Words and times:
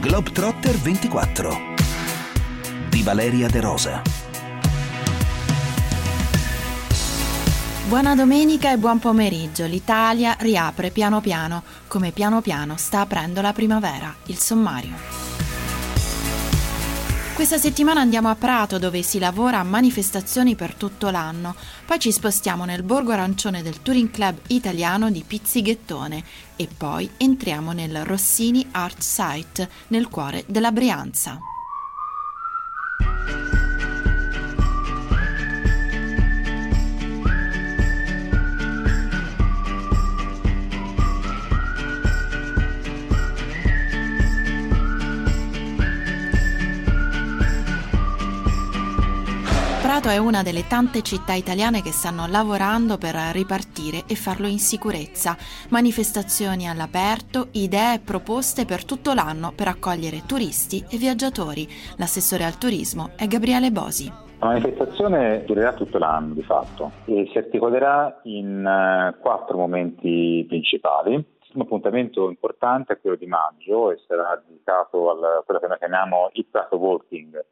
Globetrotter 0.00 0.78
24 0.78 1.58
di 2.88 3.02
Valeria 3.02 3.50
De 3.50 3.60
Rosa. 3.60 4.00
Buona 7.86 8.14
domenica 8.14 8.72
e 8.72 8.78
buon 8.78 8.98
pomeriggio. 8.98 9.66
L'Italia 9.66 10.36
riapre 10.38 10.90
piano 10.90 11.20
piano, 11.20 11.64
come 11.86 12.12
piano 12.12 12.40
piano 12.40 12.78
sta 12.78 13.00
aprendo 13.00 13.42
la 13.42 13.52
primavera. 13.52 14.14
Il 14.24 14.38
sommario. 14.38 15.19
Questa 17.40 17.56
settimana 17.56 18.02
andiamo 18.02 18.28
a 18.28 18.34
Prato 18.34 18.78
dove 18.78 19.00
si 19.00 19.18
lavora 19.18 19.60
a 19.60 19.64
manifestazioni 19.64 20.56
per 20.56 20.74
tutto 20.74 21.08
l'anno, 21.08 21.54
poi 21.86 21.98
ci 21.98 22.12
spostiamo 22.12 22.66
nel 22.66 22.82
borgo 22.82 23.12
arancione 23.12 23.62
del 23.62 23.80
Touring 23.80 24.10
Club 24.10 24.40
italiano 24.48 25.10
di 25.10 25.24
Pizzighettone 25.26 26.22
e 26.54 26.68
poi 26.76 27.08
entriamo 27.16 27.72
nel 27.72 28.04
Rossini 28.04 28.68
Art 28.72 29.00
Site 29.00 29.70
nel 29.88 30.08
cuore 30.08 30.44
della 30.48 30.70
Brianza. 30.70 31.40
Prato 49.90 50.08
è 50.08 50.18
una 50.18 50.44
delle 50.44 50.68
tante 50.68 51.02
città 51.02 51.32
italiane 51.32 51.82
che 51.82 51.90
stanno 51.90 52.28
lavorando 52.28 52.96
per 52.96 53.16
ripartire 53.34 54.04
e 54.06 54.14
farlo 54.14 54.46
in 54.46 54.60
sicurezza. 54.60 55.34
Manifestazioni 55.70 56.68
all'aperto, 56.68 57.48
idee 57.58 57.94
e 57.94 57.98
proposte 57.98 58.64
per 58.64 58.84
tutto 58.84 59.14
l'anno 59.14 59.50
per 59.52 59.66
accogliere 59.66 60.22
turisti 60.28 60.78
e 60.88 60.96
viaggiatori. 60.96 61.66
L'assessore 61.98 62.44
al 62.44 62.56
turismo 62.56 63.10
è 63.16 63.26
Gabriele 63.26 63.72
Bosi. 63.72 64.06
La 64.38 64.54
manifestazione 64.54 65.42
durerà 65.44 65.72
tutto 65.74 65.98
l'anno 65.98 66.34
di 66.34 66.42
fatto 66.44 66.92
e 67.06 67.28
si 67.32 67.38
articolerà 67.38 68.20
in 68.30 68.62
uh, 68.62 69.18
quattro 69.18 69.56
momenti 69.58 70.44
principali. 70.46 71.14
Un 71.16 71.60
appuntamento 71.62 72.28
importante 72.28 72.92
è 72.92 73.00
quello 73.00 73.16
di 73.16 73.26
maggio 73.26 73.90
e 73.90 73.98
sarà 74.06 74.40
dedicato 74.46 75.10
a 75.10 75.42
quello 75.42 75.58
che 75.58 75.66
noi 75.66 75.78
chiamiamo 75.78 76.30
il 76.34 76.46
Prato 76.48 76.76
Walking, 76.76 77.44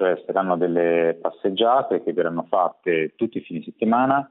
cioè 0.00 0.22
saranno 0.24 0.56
delle 0.56 1.18
passeggiate 1.20 2.02
che 2.02 2.14
verranno 2.14 2.46
fatte 2.48 3.12
tutti 3.16 3.36
i 3.36 3.42
fine 3.42 3.62
settimana, 3.62 4.26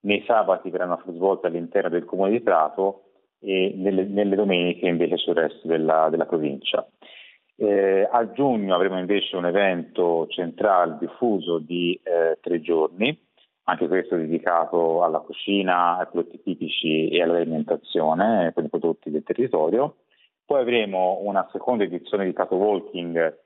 nei 0.00 0.24
sabati 0.26 0.70
verranno 0.70 1.00
svolte 1.06 1.46
all'interno 1.46 1.88
del 1.88 2.04
comune 2.04 2.32
di 2.32 2.40
Prato 2.40 3.02
e 3.38 3.74
nelle, 3.76 4.06
nelle 4.06 4.34
domeniche 4.34 4.88
invece 4.88 5.16
sul 5.18 5.34
resto 5.34 5.68
della, 5.68 6.08
della 6.10 6.26
provincia. 6.26 6.84
Eh, 7.54 8.08
a 8.10 8.32
giugno 8.32 8.74
avremo 8.74 8.98
invece 8.98 9.36
un 9.36 9.46
evento 9.46 10.26
centrale 10.30 10.96
diffuso 10.98 11.58
di 11.58 11.98
eh, 12.02 12.36
tre 12.40 12.60
giorni, 12.60 13.16
anche 13.66 13.86
questo 13.86 14.16
dedicato 14.16 15.04
alla 15.04 15.20
cucina, 15.20 15.98
ai 15.98 16.06
prodotti 16.10 16.42
tipici 16.42 17.08
e 17.10 17.22
all'alimentazione 17.22 18.50
con 18.52 18.64
i 18.64 18.68
prodotti 18.68 19.12
del 19.12 19.22
territorio. 19.22 19.98
Poi 20.44 20.60
avremo 20.60 21.20
una 21.22 21.48
seconda 21.52 21.84
edizione 21.84 22.24
di 22.24 22.32
Prato 22.32 22.56
Walking 22.56 23.42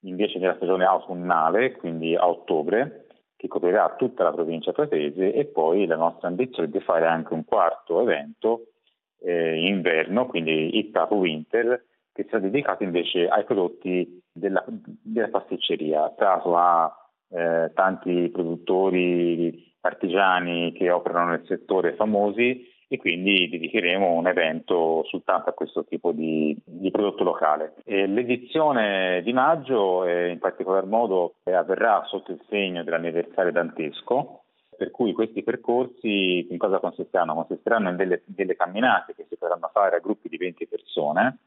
invece 0.00 0.38
nella 0.38 0.56
stagione 0.56 0.84
autunnale, 0.84 1.72
quindi 1.72 2.14
a 2.14 2.28
ottobre, 2.28 3.06
che 3.36 3.48
coprirà 3.48 3.94
tutta 3.96 4.24
la 4.24 4.32
provincia 4.32 4.72
pratese 4.72 5.32
e 5.32 5.44
poi 5.46 5.86
la 5.86 5.96
nostra 5.96 6.28
ambizione 6.28 6.68
è 6.68 6.70
di 6.70 6.80
fare 6.80 7.06
anche 7.06 7.34
un 7.34 7.44
quarto 7.44 8.00
evento 8.00 8.72
eh, 9.20 9.66
inverno, 9.66 10.26
quindi 10.26 10.76
il 10.76 10.90
Capo 10.90 11.16
Winter, 11.16 11.84
che 12.12 12.26
sarà 12.28 12.40
dedicato 12.40 12.82
invece 12.82 13.28
ai 13.28 13.44
prodotti 13.44 14.20
della, 14.32 14.64
della 14.66 15.28
pasticceria. 15.28 16.08
Prato 16.10 16.56
ha 16.56 16.92
eh, 17.28 17.70
tanti 17.74 18.28
produttori 18.30 19.72
artigiani 19.82 20.72
che 20.72 20.90
operano 20.90 21.30
nel 21.30 21.44
settore 21.46 21.94
famosi 21.94 22.66
e 22.90 22.96
quindi 22.96 23.48
dedicheremo 23.50 24.12
un 24.12 24.26
evento 24.26 25.04
soltanto 25.04 25.50
a 25.50 25.52
questo 25.52 25.84
tipo 25.84 26.10
di, 26.12 26.56
di 26.64 26.90
prodotto 26.90 27.22
locale. 27.22 27.74
E 27.84 28.06
l'edizione 28.06 29.20
di 29.22 29.32
maggio 29.34 30.04
eh, 30.04 30.30
in 30.30 30.38
particolar 30.38 30.86
modo 30.86 31.34
eh, 31.44 31.52
avverrà 31.52 32.02
sotto 32.06 32.32
il 32.32 32.40
segno 32.48 32.82
dell'anniversario 32.82 33.52
dantesco, 33.52 34.40
per 34.78 34.90
cui 34.90 35.12
questi 35.12 35.42
percorsi 35.42 36.46
in 36.50 36.56
cosa 36.56 36.78
consisteranno? 36.78 37.34
Consisteranno 37.34 37.90
in 37.90 37.96
delle, 37.96 38.22
delle 38.24 38.56
camminate 38.56 39.14
che 39.14 39.26
si 39.28 39.36
potranno 39.36 39.68
fare 39.70 39.96
a 39.96 40.00
gruppi 40.00 40.28
di 40.28 40.38
20 40.38 40.66
persone. 40.66 41.38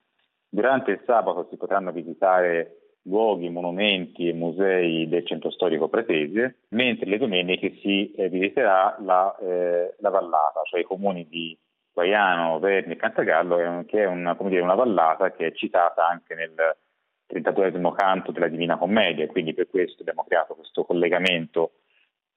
Durante 0.48 0.92
il 0.92 1.02
sabato 1.06 1.48
si 1.50 1.56
potranno 1.56 1.92
visitare 1.92 2.81
luoghi, 3.04 3.50
monumenti 3.50 4.28
e 4.28 4.34
musei 4.34 5.08
del 5.08 5.26
centro 5.26 5.50
storico 5.50 5.88
pretese, 5.88 6.60
mentre 6.70 7.10
le 7.10 7.18
domeniche 7.18 7.78
si 7.82 8.12
eh, 8.12 8.30
visiterà 8.30 8.96
la, 9.00 9.36
eh, 9.38 9.96
la, 10.00 10.10
vallata, 10.10 10.62
cioè 10.64 10.82
i 10.82 10.86
comuni 10.86 11.28
di 11.28 11.58
Guaiano, 11.94 12.60
Verni 12.60 12.94
e 12.94 12.98
Cantagallo, 12.98 13.84
che 13.86 14.04
è 14.04 14.06
una, 14.06 14.38
dire, 14.40 14.62
una, 14.62 14.76
vallata 14.76 15.32
che 15.32 15.48
è 15.48 15.52
citata 15.52 16.08
anche 16.08 16.36
nel 16.36 16.54
32 17.28 17.72
canto 17.96 18.32
della 18.32 18.48
Divina 18.48 18.78
Commedia, 18.78 19.28
quindi 19.28 19.54
per 19.54 19.68
questo 19.70 20.02
abbiamo 20.02 20.24
creato 20.28 20.56
questo 20.56 20.84
collegamento 20.84 21.72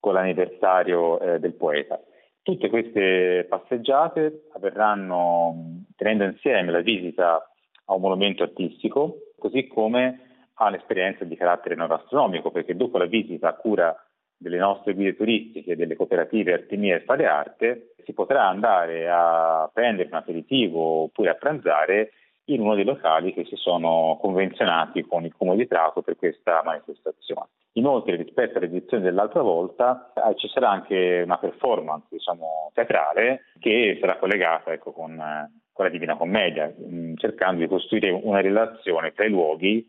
con 0.01 0.15
l'anniversario 0.15 1.21
eh, 1.21 1.39
del 1.39 1.55
poeta. 1.55 2.01
Tutte 2.43 2.69
queste 2.69 3.47
passeggiate 3.49 4.49
avverranno 4.53 5.83
tenendo 5.97 6.25
insieme 6.25 6.71
la 6.71 6.81
visita 6.81 7.51
a 7.87 7.95
un 7.95 8.01
monumento 8.01 8.43
artistico, 8.43 9.33
così 9.39 9.67
come 9.67 10.34
ha 10.55 10.69
un'esperienza 10.69 11.25
di 11.25 11.37
carattere 11.37 11.75
non 11.75 11.91
astronomico, 11.91 12.51
perché 12.51 12.77
dopo 12.77 12.99
la 12.99 13.07
visita 13.07 13.49
a 13.49 13.55
cura 13.55 13.95
delle 14.37 14.59
nostre 14.59 14.95
guide 14.95 15.17
turistiche, 15.17 15.77
delle 15.77 15.97
cooperative 15.97 16.53
Artemia 16.53 16.97
e 16.97 17.05
Fare 17.05 17.27
Arte, 17.27 17.95
si 18.05 18.13
potrà 18.13 18.47
andare 18.47 19.09
a 19.09 19.71
prendere 19.73 20.09
un 20.09 20.17
aperitivo 20.17 21.05
oppure 21.05 21.31
a 21.31 21.35
pranzare 21.35 22.11
in 22.49 22.61
uno 22.61 22.75
dei 22.75 22.85
locali 22.85 23.33
che 23.33 23.45
si 23.47 23.57
sono 23.57 24.19
convenzionati 24.21 25.03
con 25.03 25.25
il 25.25 25.35
Comune 25.35 25.57
di 25.57 25.67
Prato 25.67 26.03
per 26.03 26.17
questa 26.17 26.61
manifestazione. 26.63 27.49
Inoltre, 27.77 28.17
rispetto 28.17 28.59
all'edizione 28.59 29.03
dell'altra 29.03 29.41
volta, 29.41 30.13
eh, 30.15 30.37
ci 30.37 30.49
sarà 30.49 30.71
anche 30.71 31.23
una 31.25 31.39
performance 31.39 32.07
diciamo, 32.11 32.71
teatrale 32.75 33.47
che 33.59 33.97
sarà 34.01 34.17
collegata 34.19 34.73
ecco, 34.73 34.93
con, 34.93 35.19
eh, 35.19 35.51
con 35.73 35.85
la 35.87 35.91
Divina 35.91 36.17
Commedia, 36.17 36.73
mm, 36.73 37.15
cercando 37.17 37.61
di 37.63 37.67
costruire 37.67 38.11
una 38.11 38.41
relazione 38.41 39.13
tra 39.13 39.25
i 39.25 39.31
luoghi 39.31 39.85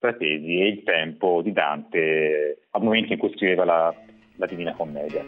Pratesi 0.00 0.58
e 0.58 0.68
il 0.68 0.82
tempo 0.82 1.42
di 1.42 1.52
Dante 1.52 2.62
al 2.70 2.82
momento 2.82 3.12
in 3.12 3.18
cui 3.18 3.30
scriveva 3.34 3.66
la, 3.66 3.94
la 4.36 4.46
Divina 4.46 4.72
Commedia. 4.72 5.22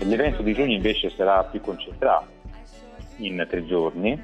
L'evento 0.00 0.42
di 0.42 0.52
giugno 0.52 0.74
invece 0.74 1.08
sarà 1.08 1.42
più 1.44 1.62
concentrato 1.62 2.26
in 3.16 3.46
tre 3.48 3.64
giorni, 3.64 4.20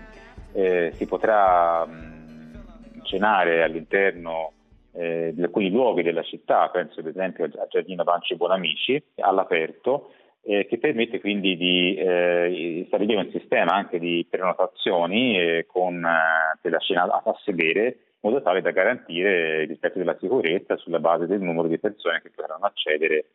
eh, 0.53 0.93
si 0.97 1.07
potrà 1.07 1.87
mh, 1.87 3.05
cenare 3.05 3.63
all'interno 3.63 4.53
eh, 4.93 5.33
di 5.35 5.43
alcuni 5.43 5.71
luoghi 5.71 6.03
della 6.03 6.23
città, 6.23 6.69
penso 6.69 7.01
ad 7.01 7.07
esempio 7.07 7.45
a 7.45 7.67
Giardino 7.71 8.05
Banci 8.05 8.37
Buonamici, 8.37 9.03
all'aperto, 9.21 10.13
eh, 10.43 10.67
che 10.67 10.79
permette 10.79 11.21
quindi 11.21 11.57
di 11.57 11.95
eh, 11.95 12.85
stabilire 12.87 13.21
un 13.21 13.31
sistema 13.31 13.73
anche 13.73 13.99
di 13.99 14.27
prenotazioni 14.29 15.39
eh, 15.39 15.67
con 15.67 15.97
eh, 16.05 16.69
la 16.71 16.81
scena 16.81 17.03
a, 17.03 17.41
sedere 17.45 17.99
in 18.21 18.31
modo 18.31 18.43
tale 18.43 18.63
da 18.63 18.71
garantire 18.71 19.63
il 19.63 19.69
rispetto 19.69 19.99
della 19.99 20.17
sicurezza 20.19 20.77
sulla 20.77 20.99
base 20.99 21.27
del 21.27 21.41
numero 21.41 21.69
di 21.69 21.79
persone 21.79 22.21
che 22.21 22.31
potranno 22.35 22.65
accedere 22.65 23.27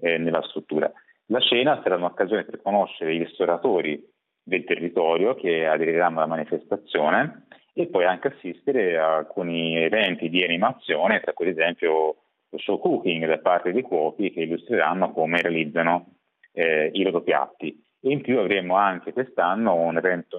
eh, 0.00 0.18
nella 0.18 0.42
struttura. 0.42 0.92
La 1.26 1.40
cena 1.40 1.80
sarà 1.82 1.96
un'occasione 1.96 2.44
per 2.44 2.62
conoscere 2.62 3.14
i 3.14 3.18
ristoratori 3.18 4.02
del 4.42 4.64
territorio 4.64 5.34
che 5.34 5.66
aderiranno 5.66 6.18
alla 6.18 6.26
manifestazione 6.26 7.46
e 7.74 7.86
poi 7.86 8.04
anche 8.04 8.28
assistere 8.28 8.96
a 8.98 9.16
alcuni 9.16 9.76
eventi 9.76 10.28
di 10.28 10.42
animazione, 10.42 11.20
tra 11.20 11.32
cui 11.32 11.48
ad 11.48 11.58
esempio 11.58 12.16
lo 12.48 12.58
show 12.58 12.78
cooking 12.78 13.26
da 13.26 13.38
parte 13.38 13.72
dei 13.72 13.82
cuochi 13.82 14.30
che 14.32 14.40
illustreranno 14.40 15.12
come 15.12 15.40
realizzano 15.40 16.17
eh, 16.58 16.90
i 16.92 17.02
loro 17.04 17.22
piatti. 17.22 17.84
E 18.00 18.10
in 18.10 18.20
più 18.20 18.38
avremo 18.38 18.74
anche 18.76 19.12
quest'anno 19.12 19.74
un 19.74 19.96
evento 19.96 20.38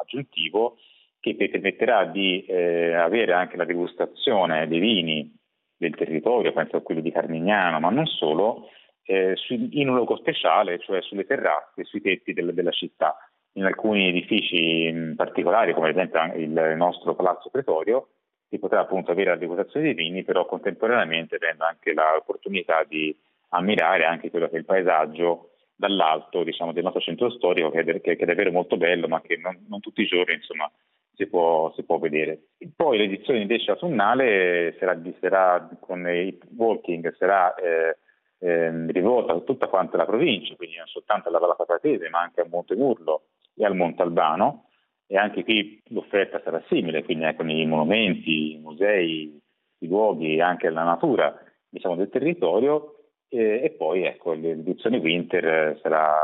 aggiuntivo 0.00 0.76
che 1.20 1.36
permetterà 1.36 2.04
di 2.04 2.44
eh, 2.46 2.94
avere 2.94 3.32
anche 3.32 3.56
la 3.56 3.64
degustazione 3.64 4.66
dei 4.66 4.80
vini 4.80 5.32
del 5.76 5.94
territorio, 5.94 6.52
penso 6.52 6.76
a 6.76 6.82
quelli 6.82 7.00
di 7.00 7.12
Carmignano, 7.12 7.78
ma 7.78 7.90
non 7.90 8.06
solo, 8.06 8.68
eh, 9.04 9.34
su, 9.36 9.54
in 9.54 9.88
un 9.88 9.94
luogo 9.94 10.16
speciale, 10.16 10.80
cioè 10.80 11.00
sulle 11.02 11.26
terrazze, 11.26 11.84
sui 11.84 12.00
tetti 12.00 12.32
del, 12.32 12.52
della 12.52 12.70
città. 12.72 13.16
In 13.54 13.64
alcuni 13.64 14.08
edifici 14.08 15.12
particolari, 15.14 15.74
come 15.74 15.90
ad 15.90 15.96
esempio 15.96 16.34
il 16.34 16.74
nostro 16.76 17.14
Palazzo 17.14 17.50
Pretorio, 17.50 18.08
si 18.48 18.58
potrà 18.58 18.80
appunto 18.80 19.12
avere 19.12 19.30
la 19.30 19.36
degustazione 19.36 19.86
dei 19.86 19.94
vini, 19.94 20.24
però 20.24 20.46
contemporaneamente 20.46 21.36
avendo 21.36 21.64
anche 21.64 21.92
l'opportunità 21.92 22.84
di 22.88 23.16
ammirare 23.50 24.04
anche 24.04 24.30
quello 24.30 24.48
che 24.48 24.56
è 24.56 24.58
il 24.58 24.64
paesaggio 24.64 25.51
dall'alto 25.74 26.44
diciamo, 26.44 26.72
del 26.72 26.84
nostro 26.84 27.00
centro 27.00 27.30
storico 27.30 27.70
che 27.70 27.80
è, 27.80 28.00
che 28.00 28.12
è, 28.12 28.24
davvero 28.24 28.52
molto 28.52 28.76
bello 28.76 29.08
ma 29.08 29.20
che 29.20 29.36
non, 29.36 29.64
non 29.68 29.80
tutti 29.80 30.02
i 30.02 30.06
giorni 30.06 30.34
insomma, 30.34 30.70
si 31.14 31.26
può, 31.26 31.72
si 31.74 31.84
può 31.84 31.98
vedere. 31.98 32.48
Poi 32.74 32.98
l'edizione 32.98 33.40
invece 33.40 33.70
autunnale 33.70 34.76
sarà, 34.78 35.00
sarà 35.20 35.68
con 35.80 36.06
i 36.08 36.38
walking, 36.56 37.14
sarà 37.16 37.54
eh, 37.54 37.96
eh, 38.38 38.86
rivolta 38.90 39.32
a 39.32 39.40
tutta 39.40 39.68
quanta 39.68 39.96
la 39.96 40.06
provincia, 40.06 40.56
quindi 40.56 40.76
non 40.76 40.86
soltanto 40.86 41.28
alla 41.28 41.38
Valle 41.38 41.54
Patratese, 41.56 42.08
ma 42.08 42.20
anche 42.20 42.40
a 42.40 42.46
Montemurlo 42.48 43.26
e 43.54 43.64
al 43.64 43.76
Montalbano. 43.76 44.68
E 45.06 45.16
anche 45.16 45.44
qui 45.44 45.82
l'offerta 45.88 46.40
sarà 46.42 46.62
simile, 46.68 47.04
quindi 47.04 47.34
con 47.36 47.50
i 47.50 47.66
monumenti, 47.66 48.54
i 48.54 48.58
musei, 48.58 49.38
i 49.78 49.86
luoghi, 49.86 50.40
anche 50.40 50.70
la 50.70 50.84
natura 50.84 51.38
diciamo, 51.68 51.96
del 51.96 52.08
territorio. 52.08 52.91
E, 53.34 53.74
poi 53.78 54.04
ecco, 54.04 54.34
l'edizione 54.34 54.98
Winter 54.98 55.78
sarà 55.80 56.14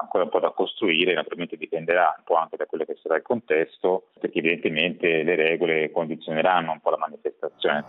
ancora 0.00 0.22
un 0.22 0.30
po' 0.30 0.38
da 0.38 0.50
costruire, 0.50 1.12
naturalmente 1.12 1.56
dipenderà 1.56 2.14
un 2.16 2.22
po' 2.22 2.36
anche 2.36 2.56
da 2.56 2.66
quello 2.66 2.84
che 2.84 2.96
sarà 3.02 3.16
il 3.16 3.22
contesto, 3.22 4.10
perché 4.20 4.38
evidentemente 4.38 5.24
le 5.24 5.34
regole 5.34 5.90
condizioneranno 5.90 6.70
un 6.70 6.80
po' 6.80 6.90
la 6.90 6.98
manifestazione. 6.98 7.84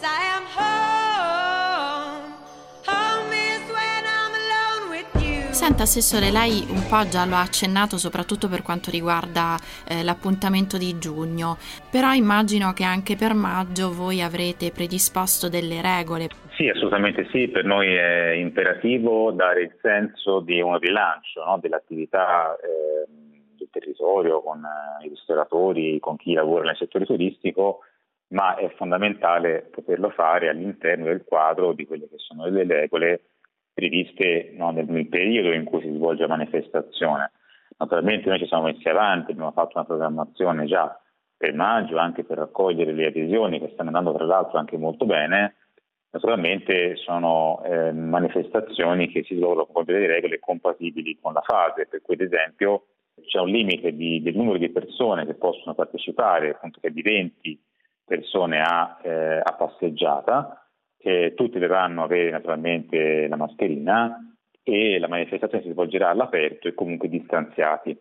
Senta 0.00 0.79
Assessore, 5.82 6.30
lei 6.30 6.66
un 6.68 6.86
po' 6.88 7.08
già 7.08 7.24
lo 7.24 7.34
ha 7.34 7.40
accennato 7.40 7.96
soprattutto 7.96 8.48
per 8.48 8.62
quanto 8.62 8.90
riguarda 8.90 9.56
eh, 9.88 10.04
l'appuntamento 10.04 10.76
di 10.76 10.98
giugno, 10.98 11.56
però 11.90 12.12
immagino 12.12 12.72
che 12.72 12.84
anche 12.84 13.16
per 13.16 13.34
maggio 13.34 13.92
voi 13.92 14.20
avrete 14.20 14.70
predisposto 14.72 15.48
delle 15.48 15.80
regole. 15.80 16.28
Sì, 16.56 16.68
assolutamente 16.68 17.26
sì, 17.30 17.48
per 17.48 17.64
noi 17.64 17.94
è 17.94 18.32
imperativo 18.32 19.30
dare 19.32 19.62
il 19.62 19.78
senso 19.80 20.40
di 20.40 20.60
un 20.60 20.78
rilancio 20.78 21.42
no? 21.44 21.58
dell'attività 21.58 22.54
eh, 22.56 23.06
del 23.56 23.68
territorio 23.70 24.42
con 24.42 24.62
eh, 24.62 25.06
i 25.06 25.08
ristoratori, 25.08 25.98
con 26.00 26.16
chi 26.16 26.34
lavora 26.34 26.64
nel 26.66 26.76
settore 26.76 27.06
turistico, 27.06 27.80
ma 28.28 28.56
è 28.56 28.70
fondamentale 28.76 29.68
poterlo 29.70 30.10
fare 30.10 30.48
all'interno 30.48 31.06
del 31.06 31.24
quadro 31.24 31.72
di 31.72 31.86
quelle 31.86 32.08
che 32.08 32.18
sono 32.18 32.46
le 32.46 32.64
regole 32.66 33.20
previste 33.72 34.52
no, 34.56 34.70
nel, 34.70 34.86
nel, 34.88 35.08
periodo 35.08 35.52
in 35.52 35.64
cui 35.64 35.80
si 35.80 35.92
svolge 35.92 36.22
la 36.22 36.36
manifestazione. 36.36 37.32
Naturalmente 37.78 38.28
noi 38.28 38.38
ci 38.38 38.46
siamo 38.46 38.64
messi 38.64 38.88
avanti, 38.88 39.32
abbiamo 39.32 39.52
fatto 39.52 39.72
una 39.76 39.86
programmazione 39.86 40.66
già 40.66 40.98
per 41.36 41.54
maggio 41.54 41.96
anche 41.96 42.24
per 42.24 42.36
raccogliere 42.36 42.92
le 42.92 43.06
adesioni 43.06 43.58
che 43.58 43.70
stanno 43.72 43.88
andando 43.88 44.14
tra 44.14 44.26
l'altro 44.26 44.58
anche 44.58 44.76
molto 44.76 45.06
bene. 45.06 45.54
Naturalmente 46.10 46.96
sono 46.96 47.62
eh, 47.64 47.92
manifestazioni 47.92 49.08
che 49.08 49.22
si 49.22 49.36
svolgono 49.36 49.66
con 49.66 49.84
delle 49.84 50.06
regole 50.06 50.40
compatibili 50.40 51.18
con 51.20 51.32
la 51.32 51.42
fase, 51.42 51.86
per 51.86 52.02
cui 52.02 52.14
ad 52.14 52.20
esempio 52.20 52.86
c'è 53.24 53.38
un 53.38 53.48
limite 53.48 53.94
di, 53.94 54.20
del 54.20 54.36
numero 54.36 54.58
di 54.58 54.68
persone 54.70 55.24
che 55.24 55.34
possono 55.34 55.74
partecipare, 55.74 56.50
appunto 56.50 56.80
che 56.80 56.88
è 56.88 56.90
di 56.90 57.02
20 57.02 57.62
persone 58.04 58.60
a, 58.60 58.98
eh, 59.02 59.40
a 59.42 59.54
passeggiata, 59.56 60.59
eh, 61.02 61.32
tutti 61.34 61.58
dovranno 61.58 62.02
avere 62.02 62.30
naturalmente 62.30 63.26
la 63.26 63.36
mascherina 63.36 64.18
e 64.62 64.98
la 64.98 65.08
manifestazione 65.08 65.64
si 65.64 65.70
svolgerà 65.70 66.10
all'aperto 66.10 66.68
e 66.68 66.74
comunque 66.74 67.08
distanziati. 67.08 67.98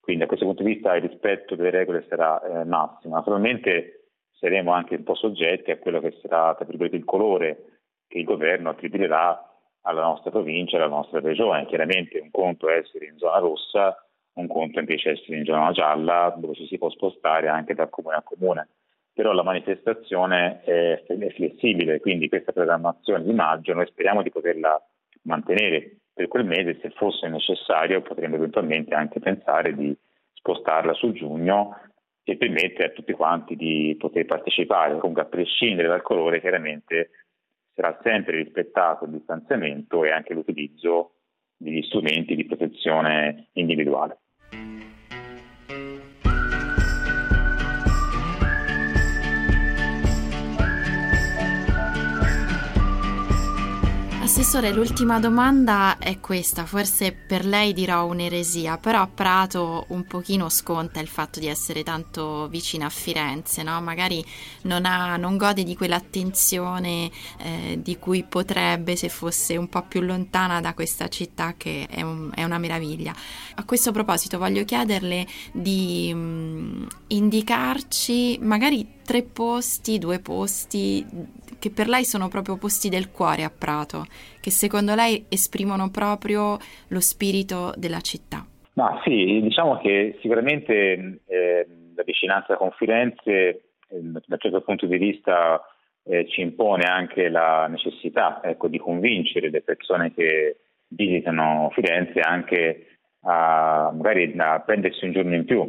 Quindi 0.00 0.22
da 0.22 0.28
questo 0.28 0.46
punto 0.46 0.62
di 0.62 0.72
vista 0.74 0.96
il 0.96 1.08
rispetto 1.08 1.54
delle 1.54 1.70
regole 1.70 2.04
sarà 2.08 2.42
eh, 2.42 2.64
massimo. 2.64 3.14
Naturalmente 3.14 4.08
saremo 4.32 4.72
anche 4.72 4.96
un 4.96 5.04
po' 5.04 5.14
soggetti 5.14 5.70
a 5.70 5.78
quello 5.78 6.00
che 6.00 6.18
sarà 6.20 6.56
il 6.58 7.04
colore 7.04 7.64
che 8.08 8.18
il 8.18 8.24
governo 8.24 8.70
attribuirà 8.70 9.44
alla 9.82 10.02
nostra 10.02 10.30
provincia, 10.30 10.76
alla 10.76 10.88
nostra 10.88 11.20
regione. 11.20 11.66
Chiaramente 11.66 12.18
un 12.18 12.30
conto 12.30 12.68
è 12.68 12.78
essere 12.78 13.06
in 13.06 13.18
zona 13.18 13.38
rossa, 13.38 14.04
un 14.34 14.48
conto 14.48 14.80
invece 14.80 15.10
è 15.10 15.12
essere 15.12 15.36
in 15.36 15.44
zona 15.44 15.70
gialla, 15.70 16.34
dove 16.36 16.54
ci 16.54 16.66
si 16.66 16.78
può 16.78 16.90
spostare 16.90 17.48
anche 17.48 17.74
da 17.74 17.86
comune 17.88 18.16
a 18.16 18.22
comune 18.22 18.68
però 19.20 19.32
la 19.34 19.42
manifestazione 19.42 20.62
è, 20.64 21.04
flessibile, 21.34 22.00
quindi 22.00 22.30
questa 22.30 22.52
programmazione 22.52 23.22
di 23.22 23.34
maggio 23.34 23.74
noi 23.74 23.84
speriamo 23.84 24.22
di 24.22 24.30
poterla 24.30 24.82
mantenere 25.24 25.96
per 26.14 26.26
quel 26.26 26.46
mese, 26.46 26.78
se 26.80 26.88
fosse 26.96 27.28
necessario 27.28 28.00
potremmo 28.00 28.36
eventualmente 28.36 28.94
anche 28.94 29.20
pensare 29.20 29.74
di 29.74 29.94
spostarla 30.32 30.94
su 30.94 31.12
giugno 31.12 31.78
e 32.24 32.38
permettere 32.38 32.88
a 32.88 32.92
tutti 32.92 33.12
quanti 33.12 33.56
di 33.56 33.94
poter 33.98 34.24
partecipare, 34.24 34.96
comunque 34.96 35.24
a 35.24 35.26
prescindere 35.26 35.88
dal 35.88 36.00
colore 36.00 36.40
chiaramente 36.40 37.10
sarà 37.74 38.00
sempre 38.02 38.36
rispettato 38.36 39.04
il 39.04 39.10
distanziamento 39.10 40.02
e 40.02 40.12
anche 40.12 40.32
l'utilizzo 40.32 41.16
degli 41.58 41.82
strumenti 41.82 42.34
di 42.34 42.46
protezione 42.46 43.48
individuale. 43.52 44.16
Assessore, 54.50 54.74
l'ultima 54.74 55.20
domanda 55.20 55.98
è 55.98 56.18
questa, 56.18 56.66
forse 56.66 57.12
per 57.12 57.44
lei 57.44 57.72
dirò 57.72 58.06
un'eresia, 58.06 58.78
però 58.78 59.06
Prato 59.06 59.84
un 59.90 60.04
pochino 60.08 60.48
sconta 60.48 60.98
il 60.98 61.06
fatto 61.06 61.38
di 61.38 61.46
essere 61.46 61.84
tanto 61.84 62.48
vicina 62.48 62.86
a 62.86 62.88
Firenze, 62.88 63.62
no? 63.62 63.80
magari 63.80 64.24
non, 64.62 64.86
ha, 64.86 65.16
non, 65.16 65.36
gode 65.36 65.62
di 65.62 65.76
quell'attenzione 65.76 67.12
eh, 67.38 67.78
di 67.80 67.96
cui 68.00 68.24
potrebbe 68.24 68.96
se 68.96 69.08
fosse 69.08 69.56
un 69.56 69.68
po' 69.68 69.82
più 69.82 70.00
lontana 70.00 70.60
da 70.60 70.74
questa 70.74 71.06
città 71.06 71.54
che 71.56 71.86
è, 71.88 72.02
un, 72.02 72.32
è 72.34 72.42
una 72.42 72.58
meraviglia. 72.58 73.14
A 73.54 73.62
questo 73.62 73.92
proposito 73.92 74.36
voglio 74.36 74.64
chiederle 74.64 75.28
di 75.52 76.12
mh, 76.12 76.18
mm, 76.18 76.86
indicarci 77.06 78.36
magari 78.42 78.98
tre 79.10 79.24
posti, 79.24 79.98
due 79.98 80.20
posti 80.20 81.04
che 81.58 81.72
per 81.72 81.88
lei 81.88 82.04
sono 82.04 82.28
proprio 82.28 82.56
posti 82.56 82.88
del 82.88 83.10
cuore 83.10 83.42
a 83.42 83.50
Prato, 83.50 84.04
che 84.40 84.52
secondo 84.52 84.94
lei 84.94 85.26
esprimono 85.28 85.90
proprio 85.90 86.56
lo 86.90 87.00
spirito 87.00 87.72
della 87.76 87.98
città. 87.98 88.46
Ma 88.74 89.00
sì, 89.02 89.40
diciamo 89.42 89.78
che 89.78 90.16
sicuramente 90.20 91.22
eh, 91.26 91.66
la 91.96 92.02
vicinanza 92.04 92.54
con 92.54 92.70
Firenze, 92.78 93.32
eh, 93.32 93.60
da 93.88 94.20
un 94.28 94.38
certo 94.38 94.60
punto 94.60 94.86
di 94.86 94.96
vista, 94.96 95.60
eh, 96.04 96.28
ci 96.28 96.42
impone 96.42 96.84
anche 96.84 97.28
la 97.30 97.66
necessità 97.66 98.40
ecco, 98.44 98.68
di 98.68 98.78
convincere 98.78 99.50
le 99.50 99.62
persone 99.62 100.14
che 100.14 100.58
visitano 100.86 101.68
Firenze 101.74 102.20
anche 102.20 102.86
a 103.22 103.90
magari 103.92 104.32
a 104.36 104.60
prendersi 104.60 105.04
un 105.04 105.12
giorno 105.12 105.34
in 105.34 105.44
più 105.44 105.68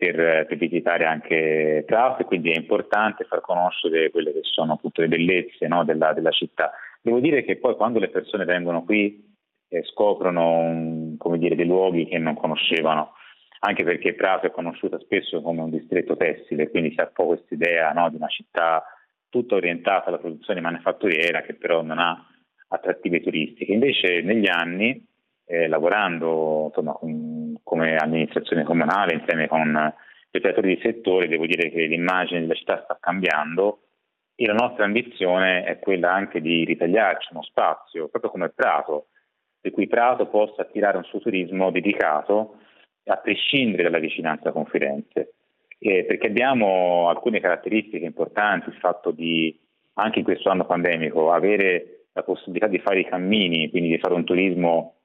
per, 0.00 0.46
per, 0.46 0.56
visitare 0.56 1.04
anche 1.04 1.84
e 1.84 2.24
quindi 2.24 2.52
è 2.52 2.56
importante 2.56 3.24
far 3.24 3.42
conoscere 3.42 4.10
quelle 4.10 4.32
che 4.32 4.40
sono 4.44 4.72
appunto 4.72 5.02
le 5.02 5.08
bellezze 5.08 5.68
no, 5.68 5.84
della, 5.84 6.14
della, 6.14 6.30
città. 6.30 6.72
Devo 7.02 7.20
dire 7.20 7.44
che 7.44 7.56
poi 7.56 7.76
quando 7.76 7.98
le 7.98 8.08
persone 8.08 8.46
vengono 8.46 8.82
qui 8.82 9.22
eh, 9.68 9.82
scoprono 9.84 11.16
come 11.18 11.36
dire, 11.36 11.54
dei 11.54 11.66
luoghi 11.66 12.06
che 12.06 12.16
non 12.16 12.34
conoscevano, 12.34 13.12
anche 13.58 13.84
perché 13.84 14.14
Prato 14.14 14.46
è 14.46 14.50
conosciuta 14.50 14.98
spesso 15.00 15.42
come 15.42 15.60
un 15.60 15.68
distretto 15.68 16.16
tessile, 16.16 16.70
quindi 16.70 16.92
si 16.92 17.00
ha 17.00 17.04
un 17.04 17.12
po' 17.12 17.26
questa 17.26 17.52
idea 17.54 17.92
no, 17.92 18.08
di 18.08 18.16
una 18.16 18.28
città 18.28 18.82
tutta 19.28 19.56
orientata 19.56 20.08
alla 20.08 20.18
produzione 20.18 20.62
manifatturiera 20.62 21.42
che 21.42 21.54
però 21.54 21.82
non 21.82 21.98
ha 21.98 22.26
attrattive 22.68 23.20
turistiche. 23.20 23.70
Invece 23.70 24.22
negli 24.22 24.48
anni, 24.48 25.06
eh, 25.44 25.68
lavorando 25.68 26.68
insomma, 26.68 26.92
con 26.92 27.39
come 27.70 27.94
amministrazione 27.94 28.64
comunale, 28.64 29.14
insieme 29.14 29.46
con 29.46 29.94
gli 30.28 30.36
operatori 30.36 30.74
di 30.74 30.80
settore, 30.82 31.28
devo 31.28 31.46
dire 31.46 31.70
che 31.70 31.86
l'immagine 31.86 32.40
della 32.40 32.54
città 32.54 32.82
sta 32.82 32.98
cambiando 33.00 33.82
e 34.34 34.44
la 34.44 34.54
nostra 34.54 34.84
ambizione 34.84 35.62
è 35.62 35.78
quella 35.78 36.12
anche 36.12 36.40
di 36.40 36.64
ritagliarci 36.64 37.28
uno 37.30 37.44
spazio, 37.44 38.08
proprio 38.08 38.32
come 38.32 38.48
Prato, 38.48 39.06
per 39.60 39.70
cui 39.70 39.86
Prato 39.86 40.26
possa 40.26 40.62
attirare 40.62 40.96
un 40.96 41.04
suo 41.04 41.20
turismo 41.20 41.70
dedicato 41.70 42.56
a 43.04 43.16
prescindere 43.18 43.84
dalla 43.84 44.00
vicinanza 44.00 44.50
con 44.50 44.66
Firenze. 44.66 45.34
Eh, 45.78 46.04
perché 46.04 46.26
abbiamo 46.26 47.08
alcune 47.08 47.38
caratteristiche 47.38 48.04
importanti, 48.04 48.68
il 48.68 48.76
fatto 48.80 49.12
di, 49.12 49.56
anche 49.94 50.18
in 50.18 50.24
questo 50.24 50.50
anno 50.50 50.66
pandemico, 50.66 51.32
avere 51.32 52.06
la 52.14 52.24
possibilità 52.24 52.66
di 52.66 52.80
fare 52.80 52.98
i 52.98 53.06
cammini, 53.06 53.70
quindi 53.70 53.90
di 53.90 53.98
fare 53.98 54.14
un 54.14 54.24
turismo 54.24 54.96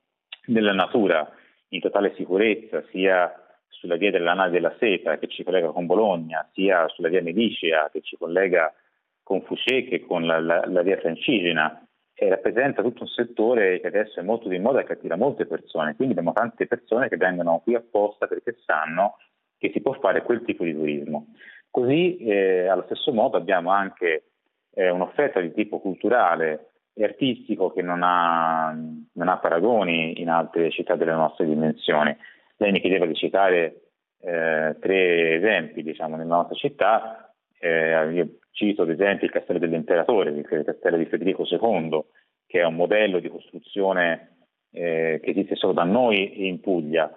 nella 0.48 0.74
natura, 0.74 1.32
in 1.76 1.82
totale 1.82 2.14
sicurezza 2.16 2.84
sia 2.90 3.32
sulla 3.68 3.98
via 3.98 4.12
della 4.12 4.34
nave 4.34 4.52
della 4.52 4.76
Seta 4.80 5.18
che 5.18 5.28
ci 5.28 5.44
collega 5.44 5.70
con 5.70 5.86
Bologna, 5.86 6.50
sia 6.54 6.88
sulla 6.90 7.10
via 7.10 7.22
Medicea 7.22 7.90
che 7.92 8.02
ci 8.02 8.18
collega 8.18 8.74
con 9.22 9.42
Fouché 9.44 9.86
che 9.86 10.06
con 10.06 10.26
la, 10.26 10.40
la, 10.40 10.64
la 10.66 10.82
via 10.82 10.98
Francigena 10.98 11.86
e 12.18 12.30
rappresenta 12.30 12.82
tutto 12.82 13.02
un 13.02 13.10
settore 13.10 13.82
che 13.82 13.88
adesso 13.88 14.20
è 14.20 14.24
molto 14.24 14.48
di 14.48 14.58
moda 14.58 14.80
e 14.80 14.86
che 14.86 14.94
attira 14.94 15.18
molte 15.18 15.46
persone, 15.46 15.96
quindi 15.96 16.14
abbiamo 16.14 16.32
tante 16.32 16.66
persone 16.66 17.10
che 17.10 17.18
vengono 17.18 17.60
qui 17.60 17.76
apposta 17.76 18.28
perché 18.28 18.56
sanno 18.66 19.18
che 19.58 19.72
si 19.74 19.82
può 19.82 19.94
fare 19.94 20.22
quel 20.22 20.44
tipo 20.44 20.64
di 20.64 20.74
turismo. 20.74 21.34
Così 21.70 22.18
eh, 22.18 22.68
allo 22.68 22.84
stesso 22.84 23.12
modo 23.12 23.36
abbiamo 23.36 23.72
anche 23.72 24.32
eh, 24.74 24.90
un'offerta 24.90 25.42
di 25.42 25.52
tipo 25.54 25.80
culturale 25.80 26.75
e 26.98 27.04
artistico 27.04 27.74
che 27.74 27.82
non 27.82 28.02
ha, 28.04 28.72
non 28.72 29.28
ha, 29.28 29.38
paragoni 29.38 30.22
in 30.22 30.30
altre 30.30 30.72
città 30.72 30.96
delle 30.96 31.12
nostre 31.12 31.46
dimensioni. 31.46 32.16
Lei 32.56 32.72
mi 32.72 32.80
chiedeva 32.80 33.06
di 33.06 33.16
citare 33.16 33.82
eh, 34.22 34.78
tre 34.80 35.36
esempi 35.36 35.84
diciamo, 35.84 36.16
nella 36.16 36.36
nostra 36.36 36.56
città, 36.56 37.34
eh, 37.60 38.12
io 38.12 38.28
cito 38.52 38.84
ad 38.84 38.90
esempio 38.90 39.28
il 39.28 39.34
Castello 39.34 39.60
dell'Imperatore, 39.60 40.30
il 40.30 40.64
Castello 40.64 40.96
di 40.96 41.06
Federico 41.06 41.44
II, 41.46 42.02
che 42.48 42.62
è 42.62 42.66
un 42.66 42.76
modello 42.76 43.20
di 43.20 43.28
costruzione 43.28 44.38
eh, 44.72 45.20
che 45.22 45.32
esiste 45.32 45.56
solo 45.56 45.74
da 45.74 45.84
noi 45.84 46.48
in 46.48 46.62
Puglia. 46.62 47.14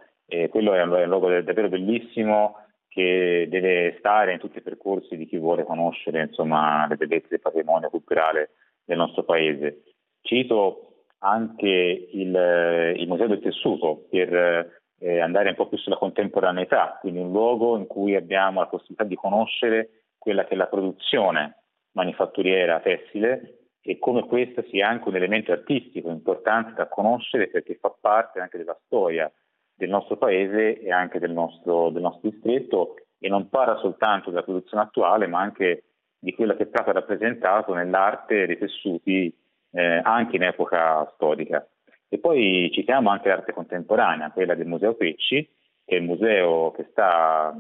quello 0.51 0.75
è 0.75 0.83
un, 0.83 0.93
è 0.95 1.03
un 1.05 1.09
luogo 1.09 1.41
davvero 1.41 1.69
bellissimo 1.69 2.57
che 2.89 3.47
deve 3.49 3.95
stare 4.01 4.33
in 4.33 4.41
tutti 4.41 4.59
i 4.59 4.63
percorsi 4.63 5.17
di 5.17 5.27
chi 5.27 5.39
vuole 5.39 5.63
conoscere 5.63 6.23
insomma, 6.23 6.85
le 6.89 6.97
bellezze 6.97 7.29
del 7.29 7.41
patrimonio 7.41 7.91
culturale 7.91 8.51
del 8.89 8.97
nostro 8.97 9.23
paese. 9.23 9.83
Cito 10.23 11.05
anche 11.19 12.09
il, 12.13 12.95
il 12.97 13.07
Museo 13.07 13.27
del 13.27 13.41
Tessuto 13.41 14.07
per 14.09 14.81
eh, 14.99 15.21
andare 15.21 15.51
un 15.51 15.55
po' 15.57 15.69
più 15.69 15.77
sulla 15.77 15.97
contemporaneità, 15.97 16.97
quindi 17.01 17.21
un 17.21 17.31
luogo 17.31 17.77
in 17.77 17.87
cui 17.87 18.17
abbiamo 18.17 18.61
la 18.61 18.67
possibilità 18.67 19.05
di 19.05 19.15
conoscere 19.15 20.05
quella 20.17 20.45
che 20.45 20.55
è 20.55 20.57
la 20.57 20.67
produzione 20.67 21.65
manifatturiera 21.93 22.81
tessile 22.81 23.59
e 23.83 23.99
come 23.99 24.27
questa 24.27 24.63
sia 24.71 24.89
anche 24.89 25.09
un 25.09 25.17
elemento 25.17 25.53
artistico 25.53 26.09
importante 26.09 26.73
da 26.73 26.89
conoscere 26.89 27.49
perché 27.49 27.77
fa 27.77 27.95
parte 28.01 28.41
anche 28.41 28.57
della 28.57 28.79
storia 28.87 29.31
del 29.75 29.91
nostro 29.91 30.17
paese 30.17 30.81
e 30.81 30.91
anche 30.91 31.19
del 31.19 31.31
nostro, 31.31 31.91
del 31.91 32.03
nostro 32.03 32.31
distretto 32.31 32.95
e 33.19 33.29
non 33.29 33.49
parla 33.49 33.77
soltanto 33.79 34.31
della 34.31 34.43
produzione 34.43 34.83
attuale 34.83 35.27
ma 35.27 35.41
anche 35.41 35.85
di 36.19 36.35
quello 36.35 36.57
che 36.57 36.65
è 36.65 36.69
stato 36.69 36.93
rappresentato 36.93 37.75
nell'arte 37.75 38.47
dei 38.47 38.59
tessuti 38.59 39.35
eh, 39.73 40.01
anche 40.03 40.37
in 40.37 40.43
epoca 40.43 41.11
storica. 41.15 41.67
E 42.09 42.19
poi 42.19 42.71
citiamo 42.73 43.11
anche 43.11 43.29
l'arte 43.29 43.53
contemporanea, 43.53 44.31
quella 44.31 44.55
del 44.55 44.67
Museo 44.67 44.95
Pecci, 44.95 45.49
che 45.85 45.95
è 45.95 45.99
il 45.99 46.05
museo 46.05 46.73
che 46.73 46.87
sta 46.91 47.55